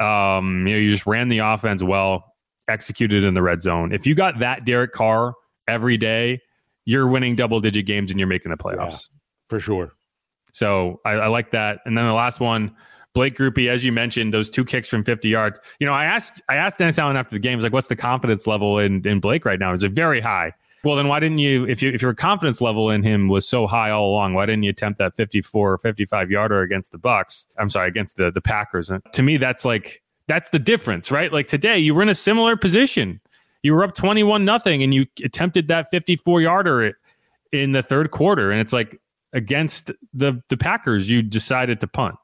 Um, 0.00 0.66
you 0.66 0.74
know, 0.74 0.80
you 0.80 0.90
just 0.90 1.06
ran 1.06 1.28
the 1.28 1.38
offense 1.38 1.82
well, 1.82 2.34
executed 2.68 3.24
in 3.24 3.34
the 3.34 3.42
red 3.42 3.62
zone. 3.62 3.92
If 3.92 4.06
you 4.06 4.14
got 4.14 4.38
that 4.38 4.64
Derek 4.64 4.92
Carr 4.92 5.34
every 5.68 5.96
day, 5.96 6.40
you're 6.84 7.06
winning 7.06 7.36
double 7.36 7.60
digit 7.60 7.86
games 7.86 8.10
and 8.10 8.18
you're 8.18 8.28
making 8.28 8.50
the 8.50 8.56
playoffs. 8.56 9.08
Yeah, 9.12 9.18
for 9.46 9.60
sure. 9.60 9.92
So 10.52 11.00
I, 11.04 11.12
I, 11.12 11.26
like 11.28 11.52
that. 11.52 11.80
And 11.86 11.96
then 11.96 12.04
the 12.04 12.12
last 12.12 12.40
one, 12.40 12.74
Blake 13.14 13.36
Grupe, 13.36 13.68
as 13.68 13.84
you 13.84 13.92
mentioned, 13.92 14.34
those 14.34 14.50
two 14.50 14.64
kicks 14.64 14.88
from 14.88 15.04
50 15.04 15.28
yards. 15.28 15.60
You 15.78 15.86
know, 15.86 15.92
I 15.92 16.04
asked 16.04 16.40
I 16.48 16.56
asked 16.56 16.78
Dennis 16.78 16.98
Allen 16.98 17.16
after 17.16 17.34
the 17.34 17.40
game, 17.40 17.52
I 17.52 17.56
was 17.56 17.64
like, 17.64 17.72
what's 17.72 17.86
the 17.86 17.96
confidence 17.96 18.46
level 18.46 18.78
in, 18.78 19.06
in 19.06 19.20
Blake 19.20 19.44
right 19.44 19.58
now? 19.58 19.72
Is 19.72 19.82
it 19.82 19.92
very 19.92 20.20
high? 20.20 20.52
Well, 20.84 20.96
then 20.96 21.06
why 21.06 21.20
didn't 21.20 21.38
you, 21.38 21.64
if 21.66 21.80
you 21.80 21.90
if 21.92 22.02
your 22.02 22.14
confidence 22.14 22.60
level 22.60 22.90
in 22.90 23.04
him 23.04 23.28
was 23.28 23.48
so 23.48 23.66
high 23.66 23.90
all 23.90 24.10
along, 24.10 24.34
why 24.34 24.46
didn't 24.46 24.64
you 24.64 24.70
attempt 24.70 24.98
that 24.98 25.14
54 25.14 25.72
or 25.72 25.78
55 25.78 26.30
yarder 26.30 26.62
against 26.62 26.90
the 26.90 26.98
Bucks? 26.98 27.46
I'm 27.58 27.70
sorry, 27.70 27.88
against 27.88 28.16
the 28.16 28.32
the 28.32 28.40
Packers. 28.40 28.90
And 28.90 29.02
to 29.12 29.22
me, 29.22 29.36
that's 29.36 29.64
like 29.64 30.02
that's 30.26 30.50
the 30.50 30.58
difference, 30.58 31.10
right? 31.10 31.32
Like 31.32 31.46
today, 31.46 31.78
you 31.78 31.94
were 31.94 32.02
in 32.02 32.08
a 32.08 32.14
similar 32.14 32.56
position. 32.56 33.20
You 33.62 33.74
were 33.74 33.84
up 33.84 33.94
21 33.94 34.44
nothing 34.44 34.82
and 34.82 34.92
you 34.92 35.06
attempted 35.22 35.68
that 35.68 35.88
54 35.90 36.40
yarder 36.40 36.94
in 37.52 37.70
the 37.70 37.82
third 37.82 38.10
quarter, 38.10 38.50
and 38.50 38.60
it's 38.60 38.72
like 38.72 39.00
against 39.32 39.92
the 40.12 40.42
the 40.48 40.56
Packers, 40.56 41.08
you 41.08 41.22
decided 41.22 41.80
to 41.80 41.86
punt. 41.86 42.16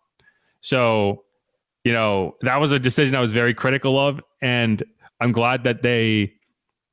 So, 0.62 1.22
you 1.84 1.92
know, 1.92 2.34
that 2.40 2.56
was 2.56 2.72
a 2.72 2.78
decision 2.80 3.14
I 3.14 3.20
was 3.20 3.30
very 3.30 3.54
critical 3.54 3.98
of, 3.98 4.20
and 4.42 4.82
I'm 5.20 5.30
glad 5.30 5.62
that 5.62 5.82
they 5.82 6.32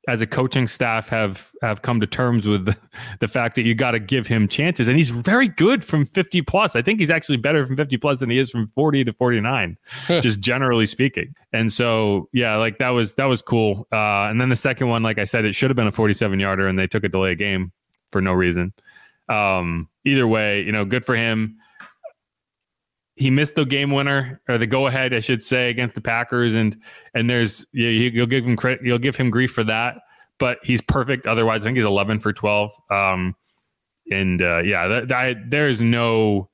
as 0.08 0.20
a 0.20 0.26
coaching 0.26 0.68
staff 0.68 1.08
have 1.08 1.50
have 1.62 1.82
come 1.82 2.00
to 2.00 2.06
terms 2.06 2.46
with 2.46 2.66
the, 2.66 2.76
the 3.20 3.28
fact 3.28 3.56
that 3.56 3.62
you 3.62 3.74
got 3.74 3.92
to 3.92 3.98
give 3.98 4.26
him 4.26 4.46
chances 4.46 4.88
and 4.88 4.96
he's 4.96 5.10
very 5.10 5.48
good 5.48 5.84
from 5.84 6.06
50 6.06 6.42
plus 6.42 6.76
i 6.76 6.82
think 6.82 7.00
he's 7.00 7.10
actually 7.10 7.38
better 7.38 7.66
from 7.66 7.76
50 7.76 7.96
plus 7.96 8.20
than 8.20 8.30
he 8.30 8.38
is 8.38 8.50
from 8.50 8.68
40 8.68 9.04
to 9.04 9.12
49 9.12 9.76
just 10.20 10.40
generally 10.40 10.86
speaking 10.86 11.34
and 11.52 11.72
so 11.72 12.28
yeah 12.32 12.56
like 12.56 12.78
that 12.78 12.90
was 12.90 13.14
that 13.16 13.24
was 13.24 13.42
cool 13.42 13.86
uh, 13.92 14.28
and 14.30 14.40
then 14.40 14.48
the 14.48 14.56
second 14.56 14.88
one 14.88 15.02
like 15.02 15.18
i 15.18 15.24
said 15.24 15.44
it 15.44 15.54
should 15.54 15.70
have 15.70 15.76
been 15.76 15.86
a 15.86 15.92
47 15.92 16.38
yarder 16.38 16.68
and 16.68 16.78
they 16.78 16.86
took 16.86 17.04
a 17.04 17.08
delay 17.08 17.34
game 17.34 17.72
for 18.16 18.20
no 18.20 18.32
reason. 18.32 18.72
Um, 19.28 19.88
either 20.04 20.26
way, 20.26 20.62
you 20.62 20.72
know, 20.72 20.84
good 20.84 21.04
for 21.04 21.16
him. 21.16 21.58
He 23.16 23.30
missed 23.30 23.54
the 23.54 23.64
game 23.64 23.90
winner 23.90 24.40
or 24.48 24.58
the 24.58 24.66
go 24.66 24.86
ahead, 24.86 25.14
I 25.14 25.20
should 25.20 25.42
say, 25.42 25.70
against 25.70 25.94
the 25.94 26.00
Packers, 26.00 26.54
and 26.54 26.76
and 27.14 27.28
there's 27.28 27.66
yeah, 27.72 27.88
you'll 27.88 28.26
give 28.26 28.46
him 28.46 28.56
credit, 28.56 28.84
you'll 28.84 28.98
give 28.98 29.16
him 29.16 29.30
grief 29.30 29.52
for 29.52 29.64
that, 29.64 29.96
but 30.38 30.58
he's 30.62 30.82
perfect. 30.82 31.26
Otherwise, 31.26 31.62
I 31.62 31.64
think 31.64 31.78
he's 31.78 31.86
11 31.86 32.20
for 32.20 32.32
12. 32.32 32.72
Um, 32.90 33.34
and 34.10 34.40
uh, 34.42 34.58
yeah, 34.58 34.86
that, 34.86 35.08
that, 35.08 35.36
there's 35.50 35.82
no 35.82 36.48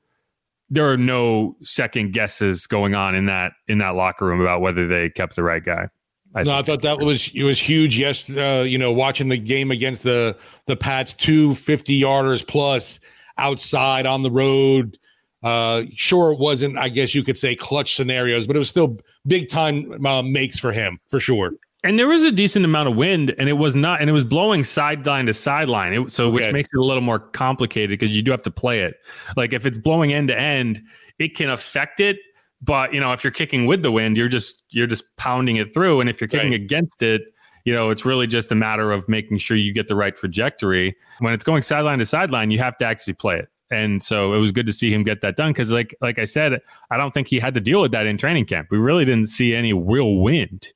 there 0.71 0.91
are 0.91 0.97
no 0.97 1.55
second 1.63 2.15
guesses 2.15 2.67
going 2.67 2.95
on 2.95 3.15
in 3.15 3.27
that 3.27 3.53
in 3.69 3.79
that 3.79 3.95
locker 3.95 4.25
room 4.25 4.41
about 4.41 4.63
whether 4.63 4.89
they 4.89 5.11
kept 5.11 5.37
the 5.37 5.43
right 5.43 5.63
guy. 5.63 5.89
I 6.35 6.45
no, 6.45 6.55
I 6.55 6.63
thought 6.63 6.81
that 6.83 6.99
was 6.99 7.31
it 7.35 7.43
was 7.43 7.61
huge. 7.61 7.99
Yes, 7.99 8.31
uh, 8.31 8.65
you 8.67 8.79
know, 8.79 8.91
watching 8.91 9.29
the 9.29 9.37
game 9.37 9.71
against 9.71 10.03
the 10.03 10.37
the 10.67 10.77
Pats, 10.77 11.13
two 11.13 11.55
50 11.55 12.01
yarders 12.01 12.47
plus 12.47 13.01
outside 13.37 14.07
on 14.07 14.23
the 14.23 14.31
road. 14.31 14.99
Uh, 15.43 15.85
sure, 15.95 16.33
it 16.33 16.39
wasn't. 16.39 16.79
I 16.79 16.89
guess 16.89 17.15
you 17.15 17.23
could 17.23 17.39
say 17.39 17.57
clutch 17.57 17.97
scenarios, 17.97 18.47
but 18.47 18.57
it 18.57 18.59
was 18.59 18.69
still 18.69 18.99
big 19.27 19.49
time 19.49 20.07
uh, 20.07 20.23
makes 20.23 20.59
for 20.59 20.73
him 20.73 20.99
for 21.09 21.21
sure. 21.21 21.53
And 21.85 21.99
there 21.99 22.07
was 22.07 22.23
a 22.23 22.31
decent 22.31 22.65
amount 22.65 22.89
of 22.89 22.95
wind, 22.95 23.35
and 23.39 23.49
it 23.49 23.55
was 23.55 23.75
not, 23.75 24.01
and 24.01 24.09
it 24.09 24.13
was 24.13 24.23
blowing 24.23 24.63
sideline 24.63 25.27
to 25.27 25.35
sideline. 25.35 26.09
So, 26.09 26.27
okay. 26.27 26.35
which 26.35 26.53
makes 26.53 26.69
it 26.73 26.79
a 26.79 26.85
little 26.85 27.03
more 27.03 27.19
complicated 27.19 27.99
because 27.99 28.15
you 28.15 28.23
do 28.23 28.31
have 28.31 28.43
to 28.43 28.53
play 28.53 28.83
it. 28.83 28.95
Like 29.37 29.53
if 29.53 29.67
it's 29.67 29.79
blowing 29.79 30.13
end 30.13 30.29
to 30.29 30.39
end, 30.39 30.81
it 31.19 31.35
can 31.35 31.51
affect 31.51 31.99
it 31.99 32.19
but 32.63 32.95
you 32.95 33.01
know, 33.01 33.13
if 33.13 33.25
you're 33.25 33.33
kicking 33.33 33.67
with 33.67 33.83
the 33.83 33.91
wind, 33.91 34.17
you're 34.17 34.29
just 34.29 34.63
you're 34.71 34.87
just 34.87 35.17
pounding 35.17 35.57
it 35.57 35.75
through. 35.75 36.01
And 36.01 36.09
if 36.09 36.21
you're 36.21 36.29
kicking 36.29 36.53
right. 36.53 36.61
against 36.61 37.03
it, 37.03 37.23
you 37.65 37.75
know, 37.75 37.91
it's 37.91 38.05
really 38.05 38.27
just 38.27 38.53
a 38.53 38.55
matter 38.55 38.93
of 38.93 39.09
making 39.09 39.39
sure 39.39 39.57
you 39.57 39.73
get 39.73 39.89
the 39.89 39.97
right 39.97 40.15
trajectory. 40.15 40.97
When 41.19 41.33
it's 41.33 41.45
going 41.45 41.63
sideline 41.63 41.99
to 41.99 42.07
sideline, 42.07 42.51
you 42.51 42.61
have 42.61 42.79
to 42.79 42.85
actually 42.85 43.15
play 43.15 43.39
it. 43.39 43.49
And 43.73 44.03
so 44.03 44.35
it 44.35 44.39
was 44.39 44.53
good 44.53 44.67
to 44.67 44.73
see 44.73 44.93
him 44.93 45.03
get 45.03 45.21
that 45.23 45.37
done 45.37 45.51
because, 45.51 45.73
like, 45.73 45.97
like 46.01 46.19
I 46.19 46.25
said, 46.25 46.61
I 46.91 46.97
don't 46.97 47.13
think 47.13 47.29
he 47.29 47.39
had 47.39 47.55
to 47.55 47.61
deal 47.61 47.81
with 47.81 47.93
that 47.93 48.07
in 48.07 48.19
training 48.19 48.47
camp. 48.47 48.69
We 48.71 48.79
really 48.79 49.05
didn't 49.05 49.29
see 49.29 49.55
any 49.55 49.73
real 49.73 50.17
wind 50.17 50.69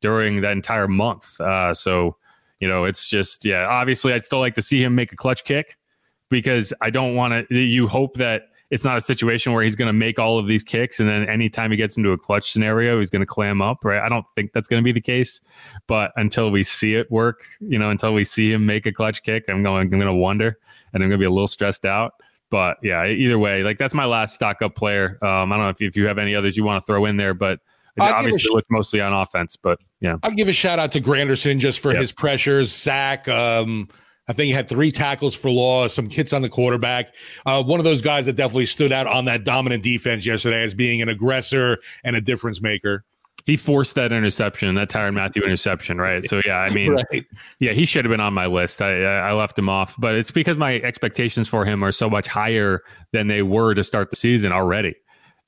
during 0.00 0.40
that 0.40 0.52
entire 0.52 0.88
month. 0.88 1.40
Uh, 1.40 1.74
so, 1.74 2.16
you 2.60 2.68
know, 2.68 2.84
it's 2.84 3.08
just 3.08 3.44
yeah. 3.44 3.66
Obviously, 3.66 4.12
I'd 4.12 4.24
still 4.24 4.40
like 4.40 4.54
to 4.54 4.62
see 4.62 4.82
him 4.82 4.94
make 4.94 5.12
a 5.12 5.16
clutch 5.16 5.44
kick 5.44 5.76
because 6.28 6.72
I 6.80 6.90
don't 6.90 7.14
want 7.14 7.48
to. 7.48 7.60
You 7.60 7.86
hope 7.86 8.16
that 8.16 8.42
it's 8.70 8.84
not 8.84 8.98
a 8.98 9.00
situation 9.00 9.52
where 9.52 9.62
he's 9.62 9.76
going 9.76 9.86
to 9.86 9.94
make 9.94 10.18
all 10.18 10.38
of 10.38 10.46
these 10.46 10.62
kicks 10.62 11.00
and 11.00 11.08
then 11.08 11.26
anytime 11.28 11.70
he 11.70 11.76
gets 11.76 11.96
into 11.96 12.12
a 12.12 12.18
clutch 12.18 12.52
scenario, 12.52 12.98
he's 12.98 13.10
going 13.10 13.20
to 13.20 13.26
clam 13.26 13.62
up, 13.62 13.84
right? 13.84 14.00
I 14.00 14.08
don't 14.08 14.26
think 14.34 14.52
that's 14.52 14.68
going 14.68 14.82
to 14.82 14.84
be 14.84 14.92
the 14.92 15.00
case, 15.00 15.40
but 15.86 16.12
until 16.16 16.50
we 16.50 16.62
see 16.62 16.94
it 16.94 17.10
work, 17.10 17.44
you 17.60 17.78
know, 17.78 17.88
until 17.88 18.12
we 18.12 18.24
see 18.24 18.52
him 18.52 18.66
make 18.66 18.84
a 18.84 18.92
clutch 18.92 19.22
kick, 19.22 19.44
I'm 19.48 19.62
going, 19.62 19.82
I'm 19.82 19.90
going 19.90 20.04
to 20.04 20.12
wonder 20.12 20.58
and 20.92 21.02
I'm 21.02 21.08
going 21.08 21.18
to 21.18 21.22
be 21.22 21.26
a 21.26 21.30
little 21.30 21.46
stressed 21.46 21.86
out. 21.86 22.12
But 22.50 22.78
yeah, 22.82 23.06
either 23.06 23.38
way, 23.38 23.62
like 23.62 23.78
that's 23.78 23.94
my 23.94 24.06
last 24.06 24.34
stock 24.34 24.62
up 24.62 24.74
player. 24.74 25.18
Um, 25.22 25.52
I 25.52 25.56
don't 25.56 25.64
know 25.66 25.70
if 25.70 25.80
you, 25.80 25.88
if 25.88 25.96
you 25.96 26.06
have 26.06 26.18
any 26.18 26.34
others 26.34 26.56
you 26.56 26.64
want 26.64 26.82
to 26.82 26.86
throw 26.86 27.04
in 27.04 27.16
there, 27.16 27.34
but 27.34 27.60
I'll 28.00 28.14
obviously 28.14 28.40
sh- 28.40 28.50
looked 28.50 28.70
mostly 28.70 29.00
on 29.00 29.12
offense, 29.12 29.56
but 29.56 29.78
yeah. 30.00 30.16
I'll 30.22 30.30
give 30.30 30.48
a 30.48 30.52
shout 30.52 30.78
out 30.78 30.92
to 30.92 31.00
Granderson 31.00 31.58
just 31.58 31.80
for 31.80 31.92
yep. 31.92 32.00
his 32.00 32.12
pressures, 32.12 32.72
sack, 32.72 33.28
um, 33.28 33.88
I 34.28 34.34
think 34.34 34.46
he 34.46 34.52
had 34.52 34.68
three 34.68 34.92
tackles 34.92 35.34
for 35.34 35.50
loss, 35.50 35.94
some 35.94 36.08
hits 36.08 36.34
on 36.34 36.42
the 36.42 36.50
quarterback. 36.50 37.14
Uh, 37.46 37.62
one 37.62 37.80
of 37.80 37.84
those 37.84 38.02
guys 38.02 38.26
that 38.26 38.34
definitely 38.34 38.66
stood 38.66 38.92
out 38.92 39.06
on 39.06 39.24
that 39.24 39.44
dominant 39.44 39.82
defense 39.82 40.26
yesterday 40.26 40.62
as 40.62 40.74
being 40.74 41.00
an 41.00 41.08
aggressor 41.08 41.78
and 42.04 42.14
a 42.14 42.20
difference 42.20 42.60
maker. 42.60 43.04
He 43.48 43.56
forced 43.56 43.94
that 43.94 44.12
interception, 44.12 44.74
that 44.74 44.90
Tyrann 44.90 45.14
Mathieu 45.14 45.42
interception, 45.42 45.96
right? 45.96 46.22
So 46.22 46.42
yeah, 46.44 46.58
I 46.58 46.68
mean, 46.74 46.92
right. 46.92 47.24
yeah, 47.60 47.72
he 47.72 47.86
should 47.86 48.04
have 48.04 48.10
been 48.10 48.20
on 48.20 48.34
my 48.34 48.44
list. 48.44 48.82
I 48.82 49.02
I 49.04 49.32
left 49.32 49.58
him 49.58 49.70
off, 49.70 49.94
but 49.98 50.14
it's 50.14 50.30
because 50.30 50.58
my 50.58 50.74
expectations 50.80 51.48
for 51.48 51.64
him 51.64 51.82
are 51.82 51.90
so 51.90 52.10
much 52.10 52.28
higher 52.28 52.82
than 53.12 53.26
they 53.26 53.40
were 53.40 53.72
to 53.72 53.82
start 53.82 54.10
the 54.10 54.16
season 54.16 54.52
already. 54.52 54.96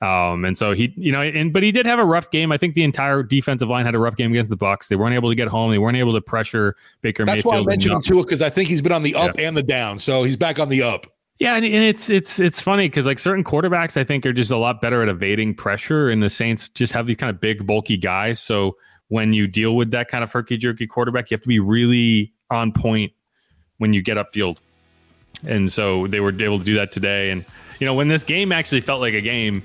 Um, 0.01 0.45
and 0.45 0.57
so 0.57 0.71
he, 0.73 0.91
you 0.97 1.11
know, 1.11 1.21
and 1.21 1.53
but 1.53 1.61
he 1.61 1.71
did 1.71 1.85
have 1.85 1.99
a 1.99 2.03
rough 2.03 2.31
game. 2.31 2.51
I 2.51 2.57
think 2.57 2.73
the 2.73 2.83
entire 2.83 3.21
defensive 3.21 3.69
line 3.69 3.85
had 3.85 3.93
a 3.93 3.99
rough 3.99 4.15
game 4.15 4.31
against 4.31 4.49
the 4.49 4.57
Bucks. 4.57 4.87
They 4.87 4.95
weren't 4.95 5.13
able 5.13 5.29
to 5.29 5.35
get 5.35 5.47
home. 5.47 5.69
They 5.69 5.77
weren't 5.77 5.97
able 5.97 6.13
to 6.13 6.21
pressure 6.21 6.75
Baker 7.03 7.23
That's 7.23 7.45
Mayfield. 7.45 7.53
why 7.53 7.59
I 7.59 7.75
mentioned 7.75 7.93
him 7.93 8.01
too, 8.01 8.23
because 8.23 8.41
I 8.41 8.49
think 8.49 8.67
he's 8.67 8.81
been 8.81 8.93
on 8.93 9.03
the 9.03 9.13
up 9.13 9.37
yeah. 9.37 9.47
and 9.47 9.55
the 9.55 9.61
down. 9.61 9.99
So 9.99 10.23
he's 10.23 10.37
back 10.37 10.57
on 10.57 10.69
the 10.69 10.81
up. 10.81 11.05
Yeah, 11.41 11.55
and, 11.55 11.65
and 11.65 11.83
it's 11.83 12.11
it's 12.11 12.39
it's 12.39 12.61
funny 12.61 12.87
because 12.87 13.07
like 13.07 13.17
certain 13.17 13.43
quarterbacks, 13.43 13.97
I 13.97 14.03
think 14.03 14.27
are 14.27 14.31
just 14.31 14.51
a 14.51 14.57
lot 14.57 14.79
better 14.79 15.01
at 15.01 15.09
evading 15.09 15.55
pressure, 15.55 16.07
and 16.07 16.21
the 16.21 16.29
Saints 16.29 16.69
just 16.69 16.93
have 16.93 17.07
these 17.07 17.17
kind 17.17 17.31
of 17.31 17.41
big, 17.41 17.65
bulky 17.65 17.97
guys. 17.97 18.39
So 18.39 18.77
when 19.07 19.33
you 19.33 19.47
deal 19.47 19.75
with 19.75 19.89
that 19.89 20.07
kind 20.07 20.23
of 20.23 20.31
herky 20.31 20.55
jerky 20.55 20.85
quarterback, 20.85 21.31
you 21.31 21.35
have 21.35 21.41
to 21.41 21.47
be 21.47 21.57
really 21.57 22.31
on 22.51 22.71
point 22.71 23.11
when 23.79 23.91
you 23.91 24.03
get 24.03 24.17
upfield. 24.17 24.59
And 25.43 25.71
so 25.71 26.05
they 26.05 26.19
were 26.19 26.29
able 26.29 26.59
to 26.59 26.63
do 26.63 26.75
that 26.75 26.91
today. 26.91 27.31
And 27.31 27.43
you 27.79 27.87
know, 27.87 27.95
when 27.95 28.07
this 28.07 28.23
game 28.23 28.51
actually 28.51 28.81
felt 28.81 29.01
like 29.01 29.15
a 29.15 29.21
game 29.21 29.63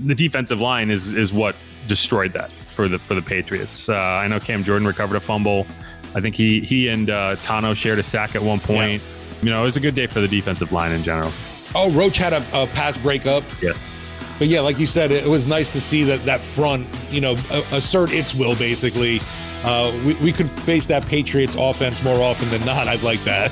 the 0.00 0.14
defensive 0.14 0.60
line 0.60 0.90
is 0.90 1.08
is 1.08 1.32
what 1.32 1.56
destroyed 1.86 2.34
that 2.34 2.50
for 2.50 2.86
the 2.86 2.98
for 2.98 3.14
the 3.14 3.22
Patriots. 3.22 3.88
Uh, 3.88 3.94
I 3.96 4.28
know 4.28 4.40
Cam 4.40 4.62
Jordan 4.62 4.86
recovered 4.86 5.16
a 5.16 5.20
fumble. 5.20 5.66
I 6.14 6.20
think 6.20 6.34
he 6.34 6.60
he 6.60 6.88
and 6.88 7.08
uh, 7.08 7.36
Tanoh 7.36 7.74
shared 7.74 7.98
a 7.98 8.02
sack 8.02 8.34
at 8.34 8.42
one 8.42 8.60
point. 8.60 9.00
Yeah. 9.00 9.17
You 9.42 9.50
know, 9.50 9.60
it 9.60 9.64
was 9.64 9.76
a 9.76 9.80
good 9.80 9.94
day 9.94 10.06
for 10.06 10.20
the 10.20 10.28
defensive 10.28 10.72
line 10.72 10.92
in 10.92 11.02
general. 11.02 11.32
Oh, 11.74 11.90
Roach 11.92 12.16
had 12.16 12.32
a, 12.32 12.44
a 12.52 12.66
pass 12.68 12.96
breakup. 12.96 13.44
Yes. 13.62 13.92
But 14.38 14.48
yeah, 14.48 14.60
like 14.60 14.78
you 14.78 14.86
said, 14.86 15.10
it 15.10 15.26
was 15.26 15.46
nice 15.46 15.70
to 15.72 15.80
see 15.80 16.04
that 16.04 16.24
that 16.24 16.40
front, 16.40 16.86
you 17.10 17.20
know, 17.20 17.36
assert 17.72 18.12
its 18.12 18.34
will. 18.34 18.54
Basically, 18.54 19.20
uh, 19.64 19.92
we 20.06 20.14
we 20.14 20.32
could 20.32 20.48
face 20.48 20.86
that 20.86 21.04
Patriots 21.06 21.56
offense 21.58 22.02
more 22.02 22.22
often 22.22 22.48
than 22.50 22.64
not. 22.64 22.86
I'd 22.86 23.02
like 23.02 23.22
that. 23.24 23.50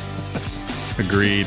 Agreed. 0.99 1.47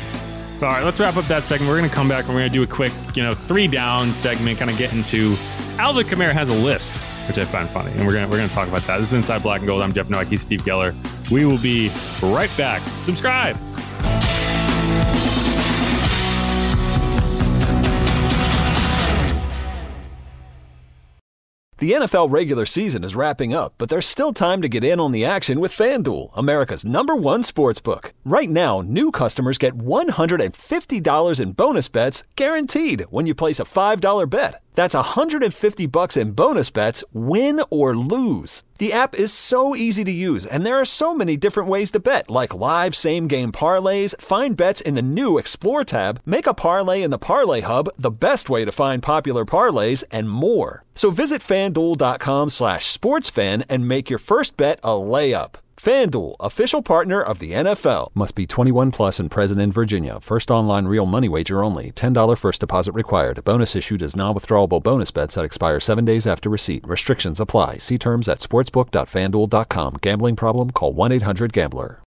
All 0.62 0.68
right, 0.68 0.84
let's 0.84 1.00
wrap 1.00 1.16
up 1.16 1.26
that 1.28 1.42
segment. 1.42 1.70
We're 1.70 1.78
going 1.78 1.88
to 1.88 1.94
come 1.94 2.06
back 2.06 2.26
and 2.26 2.34
we're 2.34 2.42
going 2.42 2.52
to 2.52 2.58
do 2.58 2.62
a 2.62 2.66
quick, 2.66 2.92
you 3.14 3.22
know, 3.22 3.32
three 3.32 3.66
down 3.66 4.12
segment, 4.12 4.58
kind 4.58 4.70
of 4.70 4.76
get 4.76 4.92
into 4.92 5.34
Alvin 5.78 6.06
Kamara 6.06 6.34
has 6.34 6.50
a 6.50 6.54
list, 6.54 6.94
which 7.26 7.38
I 7.38 7.46
find 7.46 7.66
funny, 7.66 7.92
and 7.92 8.06
we're 8.06 8.12
going 8.12 8.26
to 8.26 8.30
we're 8.30 8.36
going 8.36 8.50
to 8.50 8.54
talk 8.54 8.68
about 8.68 8.82
that. 8.82 8.98
This 8.98 9.08
is 9.08 9.14
Inside 9.14 9.42
Black 9.42 9.60
and 9.60 9.66
Gold. 9.66 9.80
I'm 9.80 9.94
Jeff 9.94 10.10
Nowak. 10.10 10.28
He's 10.28 10.42
Steve 10.42 10.62
Geller. 10.62 10.94
We 11.30 11.46
will 11.46 11.58
be 11.58 11.90
right 12.22 12.54
back. 12.58 12.82
Subscribe. 13.02 13.56
The 21.80 21.92
NFL 21.92 22.30
regular 22.30 22.66
season 22.66 23.04
is 23.04 23.16
wrapping 23.16 23.54
up, 23.54 23.72
but 23.78 23.88
there's 23.88 24.04
still 24.04 24.34
time 24.34 24.60
to 24.60 24.68
get 24.68 24.84
in 24.84 25.00
on 25.00 25.12
the 25.12 25.24
action 25.24 25.60
with 25.60 25.72
FanDuel, 25.72 26.28
America's 26.34 26.84
number 26.84 27.16
one 27.16 27.40
sportsbook. 27.40 28.10
Right 28.22 28.50
now, 28.50 28.82
new 28.82 29.10
customers 29.10 29.56
get 29.56 29.78
$150 29.78 31.40
in 31.40 31.52
bonus 31.52 31.88
bets 31.88 32.24
guaranteed 32.36 33.06
when 33.08 33.24
you 33.24 33.34
place 33.34 33.58
a 33.58 33.64
$5 33.64 34.28
bet. 34.28 34.62
That's 34.74 34.94
150 34.94 35.86
bucks 35.86 36.18
in 36.18 36.32
bonus 36.32 36.68
bets, 36.68 37.02
win 37.14 37.62
or 37.70 37.96
lose. 37.96 38.62
The 38.80 38.94
app 38.94 39.14
is 39.14 39.30
so 39.30 39.76
easy 39.76 40.04
to 40.04 40.10
use, 40.10 40.46
and 40.46 40.64
there 40.64 40.80
are 40.80 40.86
so 40.86 41.14
many 41.14 41.36
different 41.36 41.68
ways 41.68 41.90
to 41.90 42.00
bet, 42.00 42.30
like 42.30 42.54
live 42.54 42.96
same 42.96 43.28
game 43.28 43.52
parlays, 43.52 44.18
find 44.18 44.56
bets 44.56 44.80
in 44.80 44.94
the 44.94 45.02
new 45.02 45.36
Explore 45.36 45.84
tab, 45.84 46.18
make 46.24 46.46
a 46.46 46.54
parlay 46.54 47.02
in 47.02 47.10
the 47.10 47.18
Parlay 47.18 47.60
Hub, 47.60 47.90
the 47.98 48.10
best 48.10 48.48
way 48.48 48.64
to 48.64 48.72
find 48.72 49.02
popular 49.02 49.44
parlays, 49.44 50.02
and 50.10 50.30
more. 50.30 50.82
So 50.94 51.10
visit 51.10 51.42
fanduel.com 51.42 52.48
slash 52.48 52.90
sportsfan 52.90 53.64
and 53.68 53.86
make 53.86 54.08
your 54.08 54.18
first 54.18 54.56
bet 54.56 54.80
a 54.82 54.92
layup. 54.92 55.56
FanDuel, 55.80 56.34
official 56.40 56.82
partner 56.82 57.22
of 57.22 57.38
the 57.38 57.52
NFL. 57.52 58.08
Must 58.14 58.34
be 58.34 58.46
21 58.46 58.90
plus 58.90 59.18
and 59.18 59.30
present 59.30 59.62
in 59.62 59.72
Virginia. 59.72 60.20
First 60.20 60.50
online 60.50 60.84
real 60.84 61.06
money 61.06 61.26
wager 61.26 61.64
only. 61.64 61.90
$10 61.92 62.36
first 62.36 62.60
deposit 62.60 62.92
required. 62.92 63.42
Bonus 63.44 63.74
issued 63.74 64.02
as 64.02 64.14
non 64.14 64.34
withdrawable 64.34 64.82
bonus 64.82 65.10
bets 65.10 65.36
that 65.36 65.46
expire 65.46 65.80
seven 65.80 66.04
days 66.04 66.26
after 66.26 66.50
receipt. 66.50 66.86
Restrictions 66.86 67.40
apply. 67.40 67.78
See 67.78 67.96
terms 67.96 68.28
at 68.28 68.40
sportsbook.fanduel.com. 68.40 69.94
Gambling 70.02 70.36
problem? 70.36 70.68
Call 70.68 70.92
1 70.92 71.12
800 71.12 71.54
Gambler. 71.54 72.02